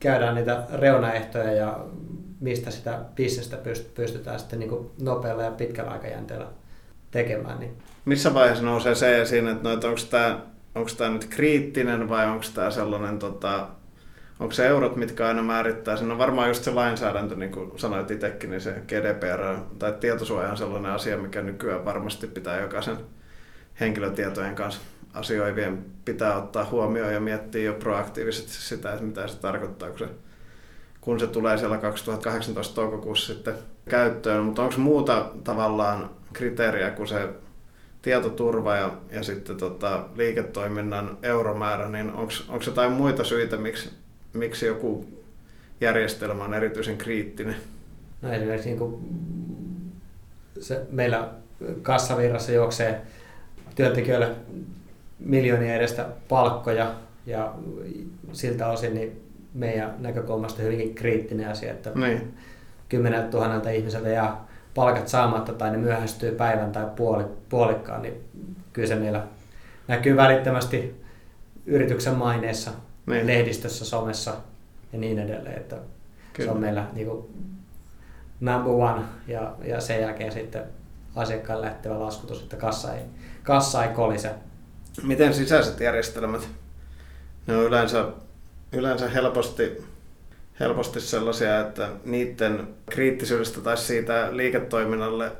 käydään 0.00 0.34
niitä 0.34 0.62
reunaehtoja 0.72 1.52
ja 1.52 1.84
mistä 2.40 2.70
sitä 2.70 2.98
bisnestä 3.14 3.58
pystytään 3.94 4.38
sitten 4.38 4.58
niin 4.58 4.90
nopealla 5.02 5.42
ja 5.42 5.50
pitkällä 5.50 5.90
aikajänteellä 5.90 6.46
tekemään. 7.10 7.60
Niin. 7.60 7.76
Missä 8.04 8.34
vaiheessa 8.34 8.64
nousee 8.64 8.94
se 8.94 9.22
esiin, 9.22 9.48
että 9.48 9.68
no, 9.68 9.74
onko 9.74 10.00
tämä 10.10 10.40
onko 10.74 10.90
tämä 10.98 11.10
nyt 11.10 11.24
kriittinen 11.24 12.08
vai 12.08 12.26
onko 12.26 12.44
tämä 12.54 12.70
sellainen, 12.70 13.18
tota, 13.18 13.68
onko 14.40 14.54
se 14.54 14.66
eurot, 14.66 14.96
mitkä 14.96 15.26
aina 15.26 15.42
määrittää 15.42 15.96
sen? 15.96 16.08
No 16.08 16.18
varmaan 16.18 16.48
just 16.48 16.64
se 16.64 16.70
lainsäädäntö, 16.70 17.34
niin 17.34 17.52
kuin 17.52 17.78
sanoit 17.78 18.10
itsekin, 18.10 18.50
niin 18.50 18.60
se 18.60 18.82
GDPR 18.88 19.60
tai 19.78 19.92
tietosuoja 19.92 20.50
on 20.50 20.56
sellainen 20.56 20.92
asia, 20.92 21.16
mikä 21.16 21.42
nykyään 21.42 21.84
varmasti 21.84 22.26
pitää 22.26 22.60
jokaisen 22.60 22.96
henkilötietojen 23.80 24.54
kanssa 24.54 24.80
asioivien 25.14 25.84
pitää 26.04 26.36
ottaa 26.36 26.64
huomioon 26.64 27.12
ja 27.12 27.20
miettiä 27.20 27.62
jo 27.62 27.74
proaktiivisesti 27.74 28.52
sitä, 28.52 28.92
että 28.92 29.04
mitä 29.04 29.28
se 29.28 29.38
tarkoittaa, 29.38 29.88
kun 29.88 29.98
se, 29.98 30.08
kun 31.00 31.20
se 31.20 31.26
tulee 31.26 31.58
siellä 31.58 31.78
2018 31.78 32.74
toukokuussa 32.74 33.34
sitten 33.34 33.54
käyttöön. 33.88 34.44
Mutta 34.44 34.62
onko 34.62 34.74
muuta 34.78 35.30
tavallaan 35.44 36.10
kriteeriä 36.32 36.90
kuin 36.90 37.08
se 37.08 37.28
tietoturva 38.02 38.76
ja, 38.76 38.92
ja 39.10 39.22
sitten 39.22 39.56
tota, 39.56 40.04
liiketoiminnan 40.16 41.18
euromäärä, 41.22 41.88
niin 41.88 42.12
onko 42.12 42.64
jotain 42.66 42.92
muita 42.92 43.24
syitä, 43.24 43.56
miksi, 43.56 43.90
miksi 44.32 44.66
joku 44.66 45.06
järjestelmä 45.80 46.44
on 46.44 46.54
erityisen 46.54 46.98
kriittinen? 46.98 47.56
No 48.22 48.32
esimerkiksi 48.32 48.68
niin 48.68 48.78
kuin 48.78 48.98
se, 50.60 50.82
meillä 50.90 51.28
kassavirrassa 51.82 52.52
juoksee 52.52 53.00
työntekijöille 53.74 54.30
miljoonia 55.18 55.74
edestä 55.74 56.08
palkkoja 56.28 56.94
ja 57.26 57.54
siltä 58.32 58.68
osin 58.68 58.94
niin 58.94 59.20
meidän 59.54 59.94
näkökulmasta 59.98 60.62
hyvinkin 60.62 60.94
kriittinen 60.94 61.48
asia, 61.48 61.72
että 61.72 61.90
niin. 61.94 62.34
kymmeneltä 62.88 63.28
tuhannelta 63.28 63.70
ihmiseltä 63.70 64.08
jää 64.08 64.51
palkat 64.74 65.08
saamatta 65.08 65.52
tai 65.52 65.70
ne 65.70 65.76
myöhästyy 65.76 66.32
päivän 66.32 66.72
tai 66.72 66.86
puoli, 66.96 67.24
puolikkaan, 67.48 68.02
niin 68.02 68.24
kyllä 68.72 68.88
se 68.88 68.94
meillä 68.94 69.26
näkyy 69.88 70.16
välittömästi 70.16 71.02
yrityksen 71.66 72.14
maineessa, 72.14 72.70
niin. 73.06 73.26
lehdistössä, 73.26 73.84
somessa 73.84 74.34
ja 74.92 74.98
niin 74.98 75.18
edelleen. 75.18 75.56
Että 75.56 75.76
kyllä. 76.32 76.48
se 76.48 76.50
on 76.50 76.60
meillä 76.60 76.86
niin 76.92 77.06
kuin 77.06 77.26
number 78.40 78.72
one 78.72 79.02
ja, 79.26 79.54
ja 79.64 79.80
sen 79.80 80.00
jälkeen 80.00 80.32
sitten 80.32 80.62
asiakkaan 81.16 81.60
lähtevä 81.60 82.00
laskutus, 82.00 82.42
että 82.42 82.56
kassa 82.56 82.94
ei, 82.94 83.02
kassa 83.42 83.84
ei 83.84 83.94
kolise. 83.94 84.30
Miten 85.02 85.34
sisäiset 85.34 85.80
järjestelmät? 85.80 86.48
Ne 87.46 87.56
on 87.56 87.64
yleensä, 87.64 88.08
yleensä 88.72 89.08
helposti 89.08 89.84
helposti 90.62 91.00
sellaisia, 91.00 91.60
että 91.60 91.88
niiden 92.04 92.68
kriittisyydestä 92.90 93.60
tai 93.60 93.76
siitä 93.76 94.28
liiketoiminnalle 94.30 95.32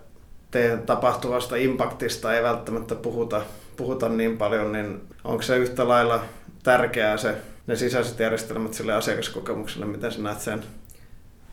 tapahtuvasta 0.86 1.56
impaktista 1.56 2.34
ei 2.34 2.42
välttämättä 2.42 2.94
puhuta, 2.94 3.42
puhuta 3.76 4.08
niin 4.08 4.38
paljon, 4.38 4.72
niin 4.72 5.00
onko 5.24 5.42
se 5.42 5.56
yhtä 5.56 5.88
lailla 5.88 6.24
tärkeää 6.62 7.16
se, 7.16 7.36
ne 7.66 7.76
sisäiset 7.76 8.18
järjestelmät 8.18 8.74
sille 8.74 8.92
asiakaskokemukselle, 8.92 9.86
miten 9.86 10.12
sä 10.12 10.22
näet 10.22 10.40
sen? 10.40 10.62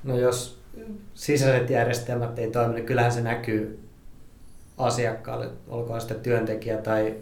No 0.03 0.19
jos 0.19 0.59
sisäiset 1.13 1.69
järjestelmät 1.69 2.39
ei 2.39 2.51
toimi, 2.51 2.73
niin 2.73 2.85
kyllähän 2.85 3.11
se 3.11 3.21
näkyy 3.21 3.79
asiakkaalle, 4.77 5.49
olkoon 5.67 6.01
sitten 6.01 6.19
työntekijä 6.19 6.77
tai 6.77 7.15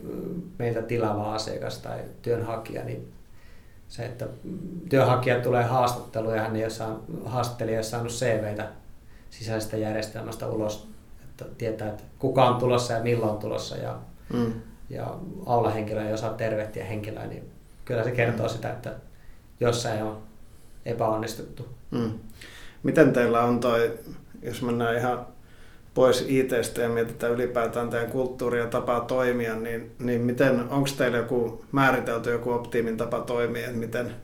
meiltä 0.59 0.81
tilaava 0.81 1.35
asiakas 1.35 1.77
tai 1.77 1.99
työnhakija, 2.21 2.83
niin 2.83 3.16
se, 3.87 4.05
että 4.05 4.27
työnhakija 4.89 5.39
tulee 5.39 5.63
haastatteluun 5.63 6.35
ja 6.35 6.41
hän 6.41 6.55
ei 6.55 6.63
ole 6.63 6.69
saanut, 6.69 7.03
haastattelija 7.25 7.73
ei 7.73 7.77
ole 7.77 7.83
saanut 7.83 8.11
CVtä 8.11 8.67
sisäisestä 9.29 9.77
järjestelmästä 9.77 10.47
ulos, 10.47 10.89
että 11.23 11.45
tietää, 11.57 11.87
että 11.87 12.03
kuka 12.19 12.45
on 12.45 12.55
tulossa 12.55 12.93
ja 12.93 13.03
milloin 13.03 13.31
on 13.31 13.37
tulossa 13.37 13.77
ja, 13.77 13.97
mm. 14.33 14.53
ja 14.89 15.15
aulahenkilö 15.45 16.07
ei 16.07 16.13
osaa 16.13 16.33
tervehtiä 16.33 16.85
henkilöä, 16.85 17.27
niin 17.27 17.51
kyllä 17.85 18.03
se 18.03 18.11
kertoo 18.11 18.45
mm. 18.45 18.51
sitä, 18.51 18.69
että 18.69 18.93
jossain 19.59 20.03
on 20.03 20.17
epäonnistuttu. 20.85 21.67
Mm. 21.91 22.11
Miten 22.83 23.13
teillä 23.13 23.41
on 23.41 23.59
toi, 23.59 23.99
jos 24.41 24.61
mennään 24.61 24.97
ihan 24.97 25.27
pois 25.97 26.25
ITstä 26.27 26.81
ja 26.81 26.89
mietitään 26.89 27.33
ylipäätään 27.33 27.89
teidän 27.89 28.11
kulttuuria 28.11 28.63
ja 28.63 28.69
tapaa 28.69 28.99
toimia, 28.99 29.55
niin, 29.55 29.95
niin 29.99 30.21
miten, 30.21 30.69
onko 30.69 30.89
teillä 30.97 31.17
joku 31.17 31.65
määritelty 31.71 32.31
joku 32.31 32.51
optiimin 32.51 32.97
tapa 32.97 33.19
toimia, 33.19 33.65
että 33.65 33.77
miten, 33.77 34.15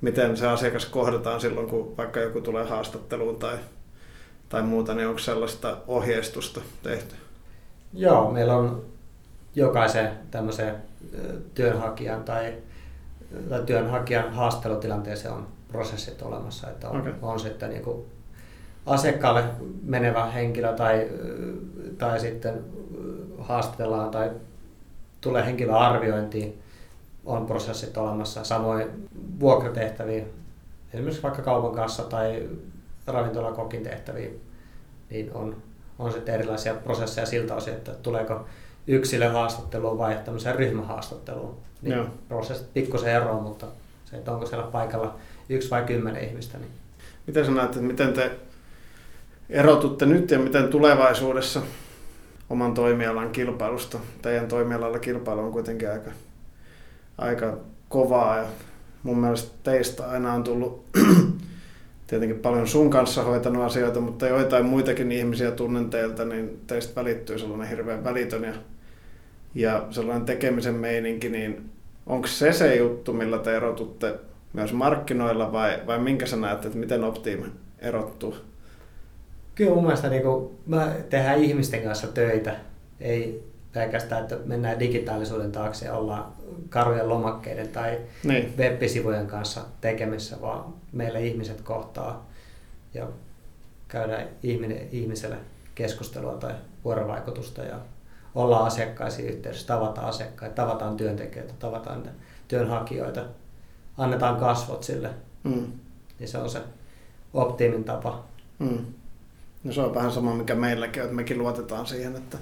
miten 0.00 0.36
se 0.36 0.46
asiakas 0.46 0.86
kohdataan 0.86 1.40
silloin, 1.40 1.68
kun 1.68 1.96
vaikka 1.96 2.20
joku 2.20 2.40
tulee 2.40 2.64
haastatteluun 2.64 3.36
tai, 3.36 3.56
tai 4.48 4.62
muuta, 4.62 4.94
niin 4.94 5.08
onko 5.08 5.18
sellaista 5.18 5.76
ohjeistusta 5.86 6.60
tehty? 6.82 7.14
Joo, 7.92 8.30
meillä 8.30 8.56
on 8.56 8.84
jokaisen 9.54 10.10
tämmöisen 10.30 10.74
työnhakijan 11.54 12.24
tai, 12.24 12.54
tai 13.48 13.62
työnhakijan 13.66 14.32
haastattelutilanteeseen 14.32 15.34
on 15.34 15.46
prosessit 15.72 16.22
olemassa, 16.22 16.70
että 16.70 16.88
on, 16.88 17.00
okay. 17.00 17.12
on 17.22 17.40
sitten 17.40 17.70
niin 17.70 17.82
kuin 17.82 18.13
asiakkaalle 18.86 19.44
menevä 19.82 20.26
henkilö 20.26 20.72
tai, 20.72 21.08
tai 21.98 22.20
sitten 22.20 22.64
haastatellaan 23.38 24.10
tai 24.10 24.30
tulee 25.20 25.46
henkilöarviointiin, 25.46 26.62
on 27.24 27.46
prosessit 27.46 27.96
olemassa. 27.96 28.44
Samoin 28.44 29.08
vuokratehtäviin, 29.40 30.24
esimerkiksi 30.92 31.22
vaikka 31.22 31.42
kaupan 31.42 31.74
kanssa 31.74 32.02
tai 32.02 32.48
ravintolakokin 33.06 33.82
tehtäviin, 33.82 34.40
niin 35.10 35.30
on, 35.34 35.56
on 35.98 36.12
sitten 36.12 36.34
erilaisia 36.34 36.74
prosesseja 36.74 37.26
siltä 37.26 37.54
osin, 37.54 37.74
että 37.74 37.92
tuleeko 37.92 38.46
yksilöhaastatteluun 38.86 39.98
vai 39.98 40.18
tämmöiseen 40.24 40.54
ryhmähaastatteluun. 40.54 41.56
Niin 41.82 42.06
prosessit 42.28 42.72
pikkusen 42.74 43.12
eroa, 43.12 43.40
mutta 43.40 43.66
se, 44.04 44.16
että 44.16 44.32
onko 44.32 44.46
siellä 44.46 44.66
paikalla 44.66 45.14
yksi 45.48 45.70
vai 45.70 45.82
kymmenen 45.82 46.24
ihmistä. 46.24 46.58
Niin. 46.58 46.70
Miten 47.26 47.44
sä 47.44 47.50
näet, 47.50 47.68
että 47.68 47.80
miten 47.80 48.12
te 48.12 48.30
erotutte 49.50 50.06
nyt 50.06 50.30
ja 50.30 50.38
miten 50.38 50.68
tulevaisuudessa 50.68 51.62
oman 52.50 52.74
toimialan 52.74 53.30
kilpailusta? 53.30 53.98
Teidän 54.22 54.48
toimialalla 54.48 54.98
kilpailu 54.98 55.40
on 55.40 55.52
kuitenkin 55.52 55.90
aika, 55.90 56.10
aika 57.18 57.58
kovaa 57.88 58.38
ja 58.38 58.44
mun 59.02 59.18
mielestä 59.18 59.50
teistä 59.62 60.10
aina 60.10 60.32
on 60.32 60.44
tullut 60.44 60.84
tietenkin 62.06 62.38
paljon 62.38 62.68
sun 62.68 62.90
kanssa 62.90 63.22
hoitanut 63.22 63.62
asioita, 63.64 64.00
mutta 64.00 64.28
joitain 64.28 64.66
muitakin 64.66 65.12
ihmisiä 65.12 65.50
tunnen 65.50 65.90
teiltä, 65.90 66.24
niin 66.24 66.60
teistä 66.66 67.00
välittyy 67.00 67.38
sellainen 67.38 67.68
hirveän 67.68 68.04
välitön 68.04 68.44
ja, 68.44 68.54
ja 69.54 69.86
sellainen 69.90 70.26
tekemisen 70.26 70.74
meininki, 70.74 71.28
niin 71.28 71.70
onko 72.06 72.26
se 72.26 72.52
se 72.52 72.76
juttu, 72.76 73.12
millä 73.12 73.38
te 73.38 73.56
erotutte 73.56 74.14
myös 74.52 74.72
markkinoilla 74.72 75.52
vai, 75.52 75.78
vai 75.86 75.98
minkä 75.98 76.26
sä 76.26 76.36
näette, 76.36 76.66
että 76.66 76.78
miten 76.78 77.04
Optim 77.04 77.42
erottuu? 77.78 78.34
Kyllä 79.54 79.74
mun 79.74 79.82
mielestä 79.82 80.08
niin 80.08 80.22
kuin, 80.22 80.58
mä 80.66 80.94
tehdään 81.10 81.44
ihmisten 81.44 81.82
kanssa 81.82 82.06
töitä, 82.06 82.56
ei 83.00 83.44
pelkästään, 83.72 84.22
että 84.22 84.36
mennään 84.44 84.78
digitaalisuuden 84.78 85.52
taakse 85.52 85.86
ja 85.86 85.94
ollaan 85.94 86.32
karujen 86.68 87.08
lomakkeiden 87.08 87.68
tai 87.68 87.98
niin. 88.24 88.54
web-sivujen 88.58 89.26
kanssa 89.26 89.60
tekemissä, 89.80 90.40
vaan 90.40 90.64
meillä 90.92 91.18
ihmiset 91.18 91.60
kohtaa 91.60 92.26
ja 92.94 93.08
käydään 93.88 94.28
ihminen, 94.42 94.88
ihmiselle 94.92 95.36
keskustelua 95.74 96.34
tai 96.34 96.54
vuorovaikutusta 96.84 97.62
ja 97.62 97.78
ollaan 98.34 98.66
asiakkaisiin 98.66 99.28
yhteydessä, 99.28 99.66
tavataan 99.66 100.08
asiakkaita, 100.08 100.54
tavataan 100.54 100.96
työntekijöitä, 100.96 101.54
tavataan 101.58 102.02
työnhakijoita, 102.48 103.24
annetaan 103.98 104.36
kasvot 104.36 104.82
sille. 104.82 105.10
Mm. 105.44 105.66
Niin 106.18 106.28
se 106.28 106.38
on 106.38 106.50
se 106.50 106.60
optiimin 107.34 107.84
tapa. 107.84 108.24
Mm. 108.58 108.78
No 109.64 109.72
se 109.72 109.80
on 109.80 109.94
vähän 109.94 110.12
sama, 110.12 110.34
mikä 110.34 110.54
meilläkin 110.54 111.02
on, 111.02 111.04
että 111.04 111.16
mekin 111.16 111.38
luotetaan 111.38 111.86
siihen, 111.86 112.16
että 112.16 112.38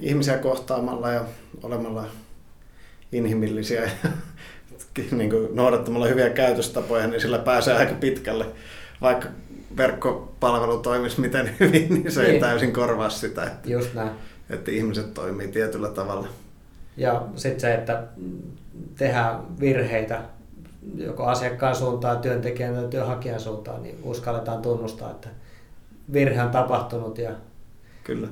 ihmisiä 0.00 0.38
kohtaamalla 0.38 1.12
ja 1.12 1.24
olemalla 1.62 2.04
inhimillisiä 3.12 3.82
ja 3.82 4.10
niin 5.16 5.30
kuin 5.30 5.56
noudattamalla 5.56 6.06
hyviä 6.06 6.30
käytöstapoja, 6.30 7.06
niin 7.06 7.20
sillä 7.20 7.38
pääsee 7.38 7.76
aika 7.76 7.94
pitkälle. 7.94 8.46
Vaikka 9.00 9.28
verkkopalvelu 9.76 10.78
toimisi 10.78 11.20
miten 11.20 11.50
hyvin, 11.60 11.88
niin 11.88 12.12
se 12.12 12.22
niin. 12.22 12.34
ei 12.34 12.40
täysin 12.40 12.72
korvaa 12.72 13.10
sitä, 13.10 13.44
että, 13.44 13.70
Just 13.70 13.94
näin. 13.94 14.10
että 14.50 14.70
ihmiset 14.70 15.14
toimii 15.14 15.48
tietyllä 15.48 15.88
tavalla. 15.88 16.28
Ja 16.96 17.22
sitten 17.36 17.60
se, 17.60 17.74
että 17.74 18.02
tehdään 18.98 19.60
virheitä 19.60 20.22
joko 20.96 21.24
asiakkaan 21.24 21.76
suuntaan, 21.76 22.18
työntekijän 22.18 22.74
tai 22.74 22.88
työnhakijan 22.88 23.40
suuntaan, 23.40 23.82
niin 23.82 23.98
uskalletaan 24.02 24.62
tunnustaa, 24.62 25.10
että 25.10 25.28
virhe 26.12 26.42
on 26.42 26.50
tapahtunut 26.50 27.18
ja 27.18 27.30
Kyllä. 28.04 28.28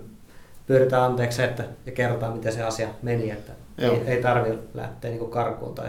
pyydetään 0.66 1.02
anteeksi 1.02 1.42
että, 1.42 1.64
ja 1.86 1.92
kerrotaan, 1.92 2.32
miten 2.32 2.52
se 2.52 2.62
asia 2.62 2.88
meni. 3.02 3.30
Että 3.30 3.52
ei, 3.78 4.02
ei 4.06 4.22
tarvitse 4.22 4.58
lähteä 4.74 5.10
niin 5.10 5.30
karkuun 5.30 5.74
tai 5.74 5.88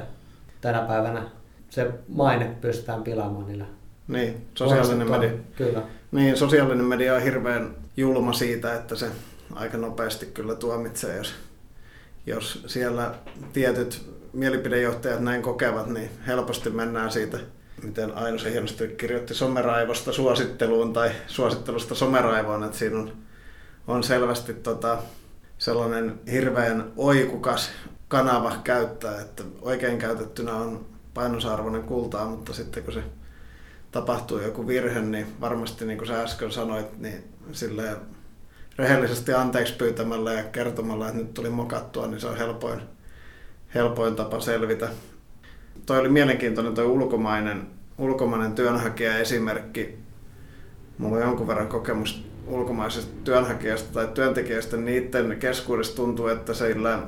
tänä 0.62 0.82
päivänä 0.82 1.24
se 1.70 1.92
maine 2.08 2.56
pystytään 2.62 3.04
pilaamaan 3.04 3.48
niillä 3.48 3.66
Niin, 4.08 4.48
sosiaalinen 4.56 5.12
media. 5.12 5.32
Kyllä. 5.56 5.82
Niin, 6.12 6.38
sosiaalinen 6.38 6.86
media 6.86 7.16
on 7.16 7.22
hirveän 7.22 7.76
julma 7.98 8.34
siitä, 8.34 8.76
että 8.76 8.96
se 8.96 9.08
aika 9.56 9.78
nopeasti 9.78 10.26
kyllä 10.26 10.56
tuomitsee, 10.56 11.18
jos, 11.18 11.34
jos 12.26 12.64
siellä 12.68 13.12
tietyt 13.54 14.14
mielipidejohtajat 14.34 15.20
näin 15.20 15.42
kokevat, 15.42 15.88
niin 15.88 16.10
helposti 16.28 16.70
mennään 16.70 17.12
siitä, 17.12 17.38
miten 17.84 18.18
Aino 18.18 18.38
se 18.38 18.52
hienosti 18.52 18.88
kirjoitti 18.88 19.34
someraivosta 19.34 20.14
suositteluun 20.14 20.94
tai 20.94 21.12
suosittelusta 21.28 21.96
someraivoon, 21.96 22.64
että 22.64 22.78
siinä 22.78 23.00
on, 23.00 23.14
on 23.88 24.04
selvästi 24.04 24.54
tota, 24.54 24.98
sellainen 25.58 26.20
hirveän 26.32 26.92
oikukas 26.98 27.70
kanava 28.08 28.56
käyttää, 28.64 29.22
että 29.22 29.44
oikein 29.62 29.98
käytettynä 29.98 30.56
on 30.56 30.86
painosarvoinen 31.14 31.84
kultaa, 31.84 32.30
mutta 32.30 32.54
sitten 32.54 32.84
kun 32.84 32.94
se 32.94 33.04
tapahtuu 33.92 34.40
joku 34.40 34.68
virhe, 34.68 35.02
niin 35.02 35.28
varmasti 35.42 35.86
niin 35.86 35.98
kuin 35.98 36.08
sä 36.08 36.22
äsken 36.22 36.52
sanoit, 36.52 37.00
niin 37.00 37.24
silleen 37.52 37.98
rehellisesti 38.78 39.34
anteeksi 39.34 39.74
pyytämällä 39.74 40.34
ja 40.34 40.44
kertomalla, 40.44 41.08
että 41.08 41.20
nyt 41.20 41.34
tuli 41.34 41.50
mokattua, 41.50 42.08
niin 42.08 42.22
se 42.22 42.28
on 42.28 42.38
helpoin, 42.38 42.82
helpoin 43.74 44.16
tapa 44.16 44.40
selvitä. 44.40 44.90
Toi 45.86 46.00
oli 46.00 46.10
mielenkiintoinen 46.10 46.74
toi 46.74 46.86
ulkomainen, 46.86 47.68
ulkomainen 47.98 48.52
työnhakija 48.52 49.18
esimerkki. 49.18 49.98
Mulla 50.98 51.16
on 51.16 51.22
jonkun 51.22 51.48
verran 51.48 51.68
kokemus 51.68 52.26
ulkomaisesta 52.48 53.12
työnhakijasta 53.24 53.94
tai 53.94 54.08
työntekijästä, 54.08 54.78
niin 54.78 54.86
niiden 54.86 55.40
keskuudessa 55.40 55.96
tuntuu, 55.96 56.28
että 56.28 56.54
sillä 56.54 57.00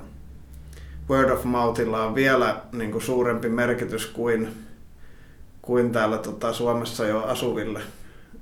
word 1.10 1.30
of 1.30 1.44
mouthilla 1.44 2.04
on 2.04 2.16
vielä 2.16 2.62
niin 2.72 2.92
kuin 2.92 3.02
suurempi 3.02 3.50
merkitys 3.50 4.06
kuin, 4.06 4.48
kuin 5.62 5.92
täällä 5.92 6.18
tota, 6.18 6.54
Suomessa 6.54 7.08
jo 7.08 7.24
asuville. 7.24 7.82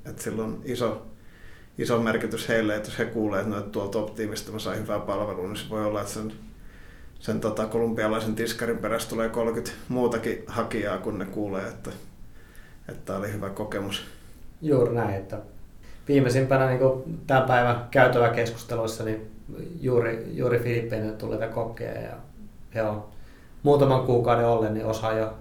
Et 0.05 0.19
sillä 0.19 0.43
on 0.43 0.61
iso, 0.65 1.05
iso 1.77 2.01
merkitys 2.01 2.49
heille, 2.49 2.75
että 2.75 2.89
jos 2.89 2.99
he 2.99 3.05
kuulee, 3.05 3.39
että, 3.39 3.51
no, 3.51 3.59
että 3.59 3.71
tuolta 3.71 3.99
Optimista 3.99 4.51
mä 4.51 4.59
sain 4.59 4.79
hyvää 4.79 4.99
palvelua, 4.99 5.47
niin 5.47 5.57
se 5.57 5.69
voi 5.69 5.85
olla, 5.85 6.01
että 6.01 6.13
sen, 6.13 6.33
sen 7.23 7.39
tota, 7.39 7.65
kolumbialaisen 7.65 8.35
tiskarin 8.35 8.77
perässä 8.77 9.09
tulee 9.09 9.29
30 9.29 9.71
muutakin 9.89 10.43
hakijaa, 10.47 10.97
kun 10.97 11.19
ne 11.19 11.25
kuulee, 11.25 11.67
että, 11.67 11.89
että 12.89 13.01
tämä 13.05 13.19
oli 13.19 13.33
hyvä 13.33 13.49
kokemus. 13.49 14.05
Juuri 14.61 14.95
näin, 14.95 15.15
että 15.15 15.37
viimeisimpänä 16.07 16.69
niin 16.69 16.79
tämän 17.27 17.43
päivän 17.43 17.87
käytävä 17.91 18.29
keskusteluissa 18.29 19.03
niin 19.03 19.31
juuri, 19.81 20.27
juuri 20.31 20.59
Filippiinille 20.59 21.13
tulleita 21.13 21.47
kokkeja 21.47 22.01
ja 22.01 22.13
he 22.75 22.83
on 22.83 23.05
muutaman 23.63 24.05
kuukauden 24.05 24.45
ollen 24.45 24.73
niin 24.73 24.85
osa 24.85 25.11
jo, 25.11 25.33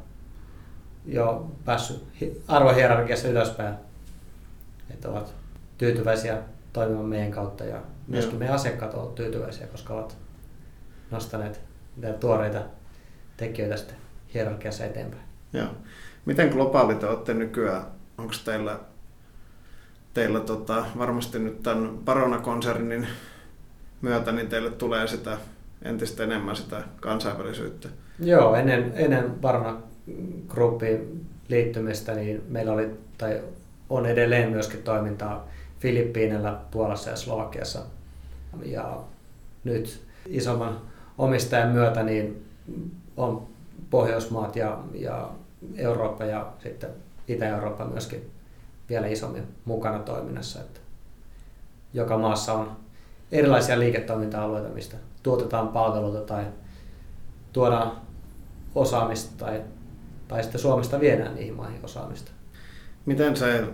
jo 1.07 1.47
päässyt 1.65 2.05
arvohierarkiassa 2.49 3.29
ylöspäin. 3.29 3.75
Että 4.91 5.09
ovat 5.09 5.35
tyytyväisiä 5.79 6.39
toimimaan 6.73 7.07
meidän 7.07 7.31
kautta 7.31 7.65
ja 7.65 7.83
myöskin 8.09 8.39
meidän 8.39 8.55
asiakkaat 8.55 8.95
ovat 8.95 9.15
tyytyväisiä, 9.15 9.67
koska 9.67 9.95
ovat 9.95 10.17
nostaneet 11.11 11.72
tuoreita 12.21 12.61
tekijöitä 13.37 13.77
sitten 13.77 13.97
hierarkiassa 14.35 14.85
eteenpäin. 14.85 15.23
Joo. 15.53 15.69
Miten 16.25 16.49
globaali 16.49 16.95
te 16.95 17.07
olette 17.07 17.35
nykyään? 17.35 17.83
Onko 18.19 18.35
teillä, 18.45 18.81
teillä 20.15 20.41
tota, 20.41 20.85
varmasti 20.99 21.39
nyt 21.39 21.63
tämän 21.63 21.99
Barona-konsernin 22.05 23.07
myötä, 24.03 24.33
niin 24.33 24.49
teille 24.49 24.71
tulee 24.71 25.07
sitä 25.07 25.39
entistä 25.83 26.25
enemmän 26.25 26.57
sitä 26.57 26.83
kansainvälisyyttä? 27.01 27.89
Joo, 28.19 28.55
ennen, 28.55 28.93
ennen 28.95 29.31
Barona 29.31 29.83
Groupin 30.49 31.27
liittymistä 31.49 32.15
niin 32.15 32.43
meillä 32.49 32.73
oli, 32.73 32.91
tai 33.19 33.43
on 33.91 34.07
edelleen 34.07 34.51
myöskin 34.51 34.83
toimintaa 34.83 35.49
Filippiinellä, 35.81 36.59
Puolassa 36.71 37.11
ja 37.11 37.17
Slovakiassa. 37.17 37.83
Ja 38.65 39.01
nyt 39.65 40.03
isomman 40.27 40.81
omistajan 41.23 41.69
myötä 41.69 42.03
niin 42.03 42.45
on 43.17 43.47
Pohjoismaat 43.91 44.57
ja, 44.57 44.79
ja 44.95 45.31
Eurooppa 45.77 46.25
ja 46.25 46.53
sitten 46.63 46.91
Itä-Eurooppa 47.29 47.85
myöskin 47.85 48.31
vielä 48.89 49.07
isommin 49.07 49.43
mukana 49.65 49.99
toiminnassa. 49.99 50.61
Että 50.61 50.81
joka 51.95 52.19
maassa 52.19 52.53
on 52.53 52.77
erilaisia 53.33 53.79
liiketoiminta-alueita, 53.79 54.69
mistä 54.69 54.97
tuotetaan 55.23 55.69
palveluita 55.69 56.21
tai 56.21 56.45
tuodaan 57.53 57.93
osaamista 58.75 59.45
tai, 59.45 59.63
tai 60.29 60.43
sitten 60.43 60.61
Suomesta 60.61 61.01
viedään 61.01 61.35
niihin 61.35 61.55
maihin 61.55 61.85
osaamista. 61.85 62.31
Miten 63.07 63.37
se 63.37 63.65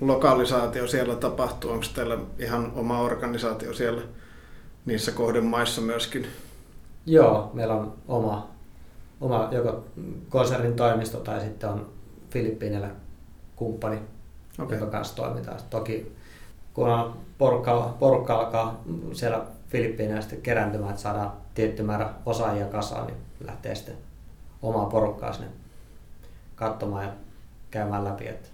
lokalisaatio 0.00 0.86
siellä 0.86 1.14
tapahtuu? 1.16 1.70
Onko 1.70 1.86
teillä 1.94 2.18
ihan 2.38 2.72
oma 2.74 3.00
organisaatio 3.00 3.74
siellä 3.74 4.02
niissä 4.86 5.12
kohdemaissa 5.12 5.80
myöskin? 5.80 6.26
Joo, 7.06 7.50
meillä 7.54 7.74
on 7.74 7.92
oma, 8.08 8.48
oma 9.20 9.48
joko 9.50 9.84
konsernin 10.28 10.76
toimisto 10.76 11.18
tai 11.18 11.40
sitten 11.40 11.70
on 11.70 11.86
Filippiinillä 12.30 12.90
kumppani, 13.56 13.98
okay. 14.58 14.78
joka 14.78 14.90
kanssa 14.90 15.16
toimitaan. 15.16 15.60
Toki 15.70 16.14
kun 16.74 16.88
on 16.88 17.16
porukka, 17.38 17.94
porukka 17.98 18.34
alkaa 18.34 18.80
siellä 19.12 19.46
Filippiinejä 19.68 20.20
sitten 20.20 20.42
kerääntymään, 20.42 20.90
että 20.90 21.02
saadaan 21.02 21.32
tietty 21.54 21.82
määrä 21.82 22.10
osaajia 22.26 22.66
kasaan, 22.66 23.06
niin 23.06 23.16
lähtee 23.40 23.74
sitten 23.74 23.96
omaa 24.62 24.86
porukkaa 24.86 25.32
sinne 25.32 25.48
katsomaan 26.54 27.04
ja 27.04 27.12
käymään 27.70 28.04
läpi, 28.04 28.28
että 28.28 28.48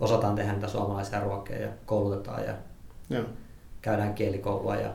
osataan 0.00 0.34
tehdä 0.34 0.52
niitä 0.52 0.68
suomalaisia 0.68 1.20
ruokia 1.20 1.60
ja 1.60 1.68
koulutetaan 1.86 2.44
ja 2.44 2.54
Joo. 3.10 3.24
käydään 3.82 4.14
kielikoulua 4.14 4.76
ja 4.76 4.90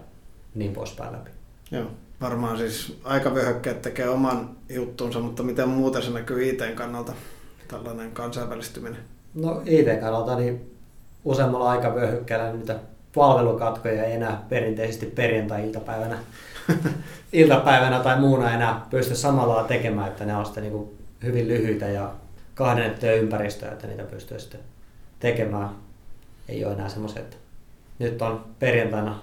niin 0.56 0.74
poispäin 0.74 1.14
läpi. 1.14 1.32
Joo. 1.72 1.86
Varmaan 2.24 2.58
siis 2.58 3.00
aikavyöhykkeet 3.04 3.82
tekee 3.82 4.10
oman 4.10 4.50
juttunsa, 4.70 5.20
mutta 5.20 5.44
miten 5.44 5.70
muuten 5.70 6.02
se 6.02 6.12
näkyy 6.12 6.50
IT 6.50 6.62
kannalta, 6.76 7.14
tällainen 7.68 8.12
kansainvälistyminen? 8.12 9.00
No 9.34 9.62
IT 9.66 10.00
kannalta 10.00 10.36
niin 10.36 10.78
useammalla 11.26 11.70
aikavyöhykkeellä 11.70 12.54
niitä 12.54 12.76
palvelukatkoja 13.16 14.04
ei 14.04 14.14
enää 14.14 14.44
perinteisesti 14.50 15.06
perjantai-iltapäivänä 15.06 16.18
iltapäivänä 17.34 18.00
tai 18.00 18.20
muuna 18.20 18.54
enää 18.54 18.86
pysty 18.90 19.16
samalla 19.16 19.64
tekemään, 19.64 20.08
että 20.08 20.26
ne 20.26 20.36
on 20.36 20.46
sitten 20.46 20.64
niin 20.64 20.98
hyvin 21.24 21.48
lyhyitä 21.48 21.86
ja 21.86 22.12
kahdennettuja 22.56 23.16
ympäristöjä, 23.16 23.72
että 23.72 23.88
niitä 23.88 24.04
pystyy 24.04 24.40
sitten 24.40 24.60
tekemään. 25.20 25.70
Ei 26.50 26.66
ole 26.66 26.74
enää 26.74 26.90
semmoiset, 26.90 27.18
että 27.18 27.38
nyt 28.00 28.22
on 28.22 28.46
perjantaina 28.60 29.20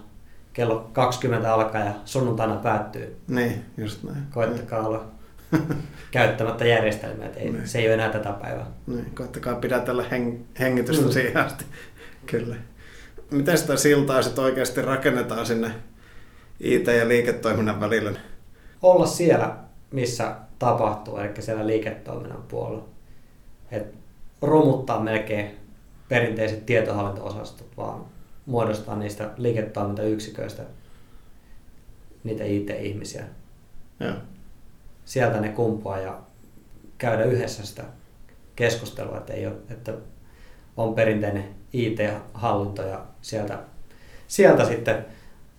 kello 0.61 0.90
20 0.92 1.55
alkaa 1.55 1.81
ja 1.81 1.92
sunnuntaina 2.05 2.57
päättyy. 2.57 3.16
Niin, 3.29 3.64
just 3.77 4.03
näin. 4.03 4.23
Koittakaa 4.31 4.87
olla 4.87 5.05
käyttämättä 6.11 6.64
järjestelmiä, 6.64 7.27
että 7.27 7.40
ei, 7.40 7.51
niin. 7.51 7.68
se 7.68 7.79
ei 7.79 7.87
ole 7.87 7.94
enää 7.94 8.09
tätä 8.09 8.33
päivää. 8.33 8.66
Niin, 8.87 9.11
koittakaa 9.14 9.55
pidätellä 9.55 10.03
heng- 10.03 10.61
hengitystä 10.61 11.07
mm. 11.07 11.12
siihen 11.12 11.37
asti. 11.37 11.64
Kyllä 12.27 12.57
miten 13.31 13.59
sitä 13.59 13.77
siltaa 13.77 14.23
sitten 14.23 14.44
oikeasti 14.44 14.83
rakennetaan 14.83 15.46
sinne 15.46 15.70
IT- 16.61 16.87
ja 16.87 17.09
liiketoiminnan 17.09 17.81
välillä? 17.81 18.12
Olla 18.83 19.07
siellä, 19.07 19.57
missä 19.90 20.35
tapahtuu, 20.59 21.16
eli 21.16 21.42
siellä 21.42 21.66
liiketoiminnan 21.66 22.42
puolella. 22.49 22.85
Et 23.70 23.94
romuttaa 24.42 25.01
melkein 25.01 25.57
perinteiset 26.09 26.66
tietohallinto-osastot, 26.66 27.77
vaan 27.77 28.05
muodostaa 28.51 28.97
niistä 28.97 29.31
liiketoimintayksiköistä 29.37 30.63
niitä 32.25 32.45
IT-ihmisiä. 32.45 33.25
Ja. 34.01 34.17
Sieltä 35.05 35.41
ne 35.41 35.49
kumpuaa 35.49 35.99
ja 35.99 36.19
käydä 36.99 37.25
yhdessä 37.25 37.67
sitä 37.67 37.85
keskustelua, 38.57 39.19
että, 39.19 39.33
ei 39.33 39.47
ole, 39.47 39.57
että 39.71 39.93
on 40.77 40.95
perinteinen 40.95 41.45
IT-hallinto 41.73 42.83
ja 42.83 43.05
sieltä, 43.23 43.59
sieltä 44.29 44.65
sitten 44.65 45.07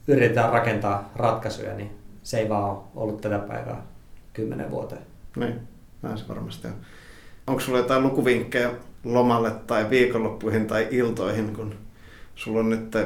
yritetään 0.08 0.54
rakentaa 0.54 1.12
ratkaisuja, 1.16 1.74
niin 1.74 1.92
se 2.24 2.40
ei 2.40 2.50
vaan 2.50 2.72
ole 2.72 2.80
ollut 2.96 3.22
tätä 3.22 3.40
päivää 3.40 3.84
kymmenen 4.34 4.72
vuoteen. 4.72 5.02
Niin, 5.36 5.60
näin 6.02 6.18
se 6.18 6.28
varmasti 6.28 6.68
on. 6.68 6.74
Onko 7.48 7.62
sulla 7.62 7.78
jotain 7.78 8.04
lukuvinkkejä 8.04 8.72
lomalle 9.04 9.52
tai 9.52 9.90
viikonloppuihin 9.90 10.68
tai 10.68 10.88
iltoihin, 10.92 11.56
kun 11.56 11.76
sulla 12.44 12.60
on 12.60 12.70
nyt 12.70 12.98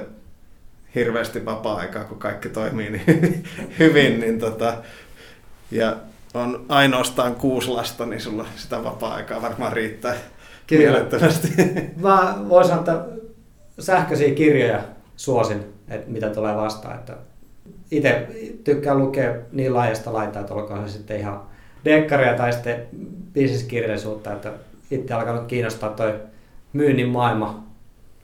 hirveästi 0.95 1.45
vapaa-aikaa, 1.45 2.03
kun 2.03 2.19
kaikki 2.19 2.49
toimii 2.49 2.89
niin 2.89 3.43
hyvin, 3.79 4.19
niin 4.19 4.39
tota, 4.39 4.77
ja 5.71 5.95
on 6.33 6.65
ainoastaan 6.69 7.35
kuusi 7.35 7.69
lasta, 7.69 8.05
niin 8.05 8.21
sulla 8.21 8.45
sitä 8.55 8.83
vapaa-aikaa 8.83 9.41
varmaan 9.41 9.73
riittää 9.73 10.15
Kyllä. 10.67 10.83
mielettömästi. 10.83 11.47
Mä 12.01 12.37
voin 12.49 12.65
sanoa, 12.67 12.79
että 12.79 13.05
sähköisiä 13.79 14.35
kirjoja 14.35 14.81
suosin, 15.15 15.63
että 15.87 16.11
mitä 16.11 16.29
tulee 16.29 16.55
vastaan. 16.55 16.95
Että 16.95 17.17
itse 17.91 18.27
tykkään 18.63 18.97
lukea 18.97 19.35
niin 19.51 19.73
laajasta 19.73 20.13
laitaa, 20.13 20.41
että 20.41 20.53
olkoon 20.53 20.89
se 20.89 20.93
sitten 20.93 21.19
ihan 21.19 21.41
dekkaria 21.85 22.33
tai 22.33 22.53
sitten 22.53 22.87
bisneskirjallisuutta, 23.33 24.33
että 24.33 24.51
itse 24.91 25.13
alkanut 25.13 25.45
kiinnostaa 25.45 25.89
toi 25.89 26.19
myynnin 26.73 27.09
maailma, 27.09 27.63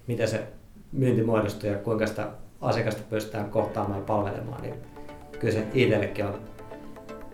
miten 0.08 0.28
se 0.28 0.44
myynti 0.92 1.24
muodostuu 1.24 1.70
ja 1.70 1.78
kuinka 1.78 2.08
sitä 2.08 2.28
asiakasta 2.62 3.02
pystytään 3.10 3.50
kohtaamaan 3.50 4.00
ja 4.00 4.06
palvelemaan, 4.06 4.62
niin 4.62 4.76
kyllä 5.40 5.54
se 5.54 5.64
itsellekin 5.74 6.26
on 6.26 6.40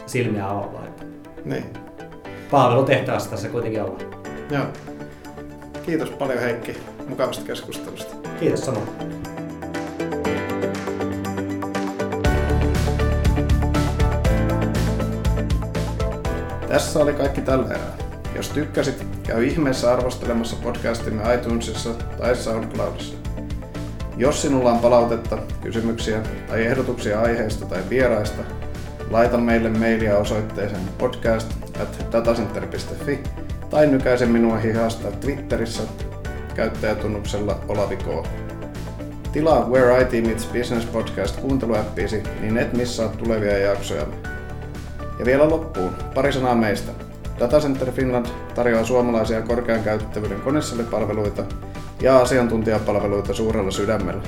silmiä 0.06 0.50
avaavaa. 0.50 0.86
Että 0.88 1.06
Niin. 1.46 1.66
palvelutehtävässä 2.52 3.30
tässä 3.30 3.50
kuitenkin 3.50 3.82
ollaan. 3.84 4.02
Joo. 4.52 4.66
Kiitos 5.86 6.10
paljon 6.10 6.40
Heikki 6.40 6.78
mukavasta 7.08 7.46
keskustelusta. 7.46 8.16
Kiitos 8.40 8.66
samoin. 8.66 8.88
Tässä 16.68 17.00
oli 17.00 17.14
kaikki 17.14 17.42
tällä 17.42 17.66
erää. 17.70 17.98
Jos 18.36 18.50
tykkäsit, 18.50 19.08
käy 19.24 19.46
ihmeessä 19.46 19.94
arvostelemassa 19.94 20.56
podcastimme 20.64 21.34
iTunesissa 21.34 21.90
tai 22.18 22.36
SoundCloudissa. 22.36 23.27
Jos 24.18 24.42
sinulla 24.42 24.72
on 24.72 24.80
palautetta, 24.80 25.38
kysymyksiä 25.62 26.22
tai 26.48 26.66
ehdotuksia 26.66 27.22
aiheista 27.22 27.66
tai 27.66 27.80
vieraista, 27.90 28.44
laita 29.12 29.38
meille 29.38 29.70
mailia 29.70 30.18
osoitteeseen 30.18 30.82
podcast 30.98 31.54
at 31.82 32.06
datacenter.fi 32.12 33.20
tai 33.70 33.88
nykäise 33.88 34.26
minua 34.26 34.58
hihasta 34.58 35.12
Twitterissä 35.12 35.84
käyttäjätunnuksella 36.56 37.60
Olavi 37.68 37.98
K. 37.98 38.28
Tilaa 39.32 39.70
Where 39.70 40.02
IT 40.02 40.26
Meets 40.26 40.48
Business 40.54 40.86
podcast 40.86 41.40
kuunteluäppiisi, 41.40 42.24
niin 42.42 42.58
et 42.58 42.74
missaa 42.74 43.10
tulevia 43.10 43.58
jaksojamme. 43.58 44.16
Ja 45.20 45.26
vielä 45.26 45.50
loppuun 45.50 45.96
pari 46.14 46.34
sanaa 46.34 46.56
meistä. 46.56 46.92
Datacenter 47.40 47.92
Finland 47.92 48.26
tarjoaa 48.56 48.84
suomalaisia 48.84 49.42
korkean 49.42 49.84
käytettävyyden 49.84 50.42
konesalipalveluita 50.42 51.44
ja 52.02 52.18
asiantuntijapalveluita 52.22 53.34
suurella 53.34 53.72
sydämellä. 53.72 54.24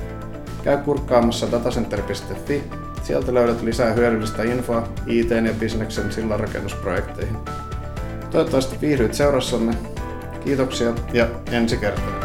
Käy 0.64 0.78
kurkkaamassa 0.78 1.52
datacenter.fi, 1.52 2.64
sieltä 3.04 3.34
löydät 3.34 3.62
lisää 3.62 3.94
hyödyllistä 3.94 4.44
infoa 4.44 4.88
IT- 5.08 5.32
ja 5.32 5.54
bisneksen 5.60 6.12
sillanrakennusprojekteihin. 6.12 7.38
Toivottavasti 8.32 8.78
viihdyit 8.82 9.14
seurassamme. 9.14 9.74
Kiitoksia 10.44 10.94
ja 11.14 11.28
ensi 11.52 11.78
kertaa. 11.78 12.19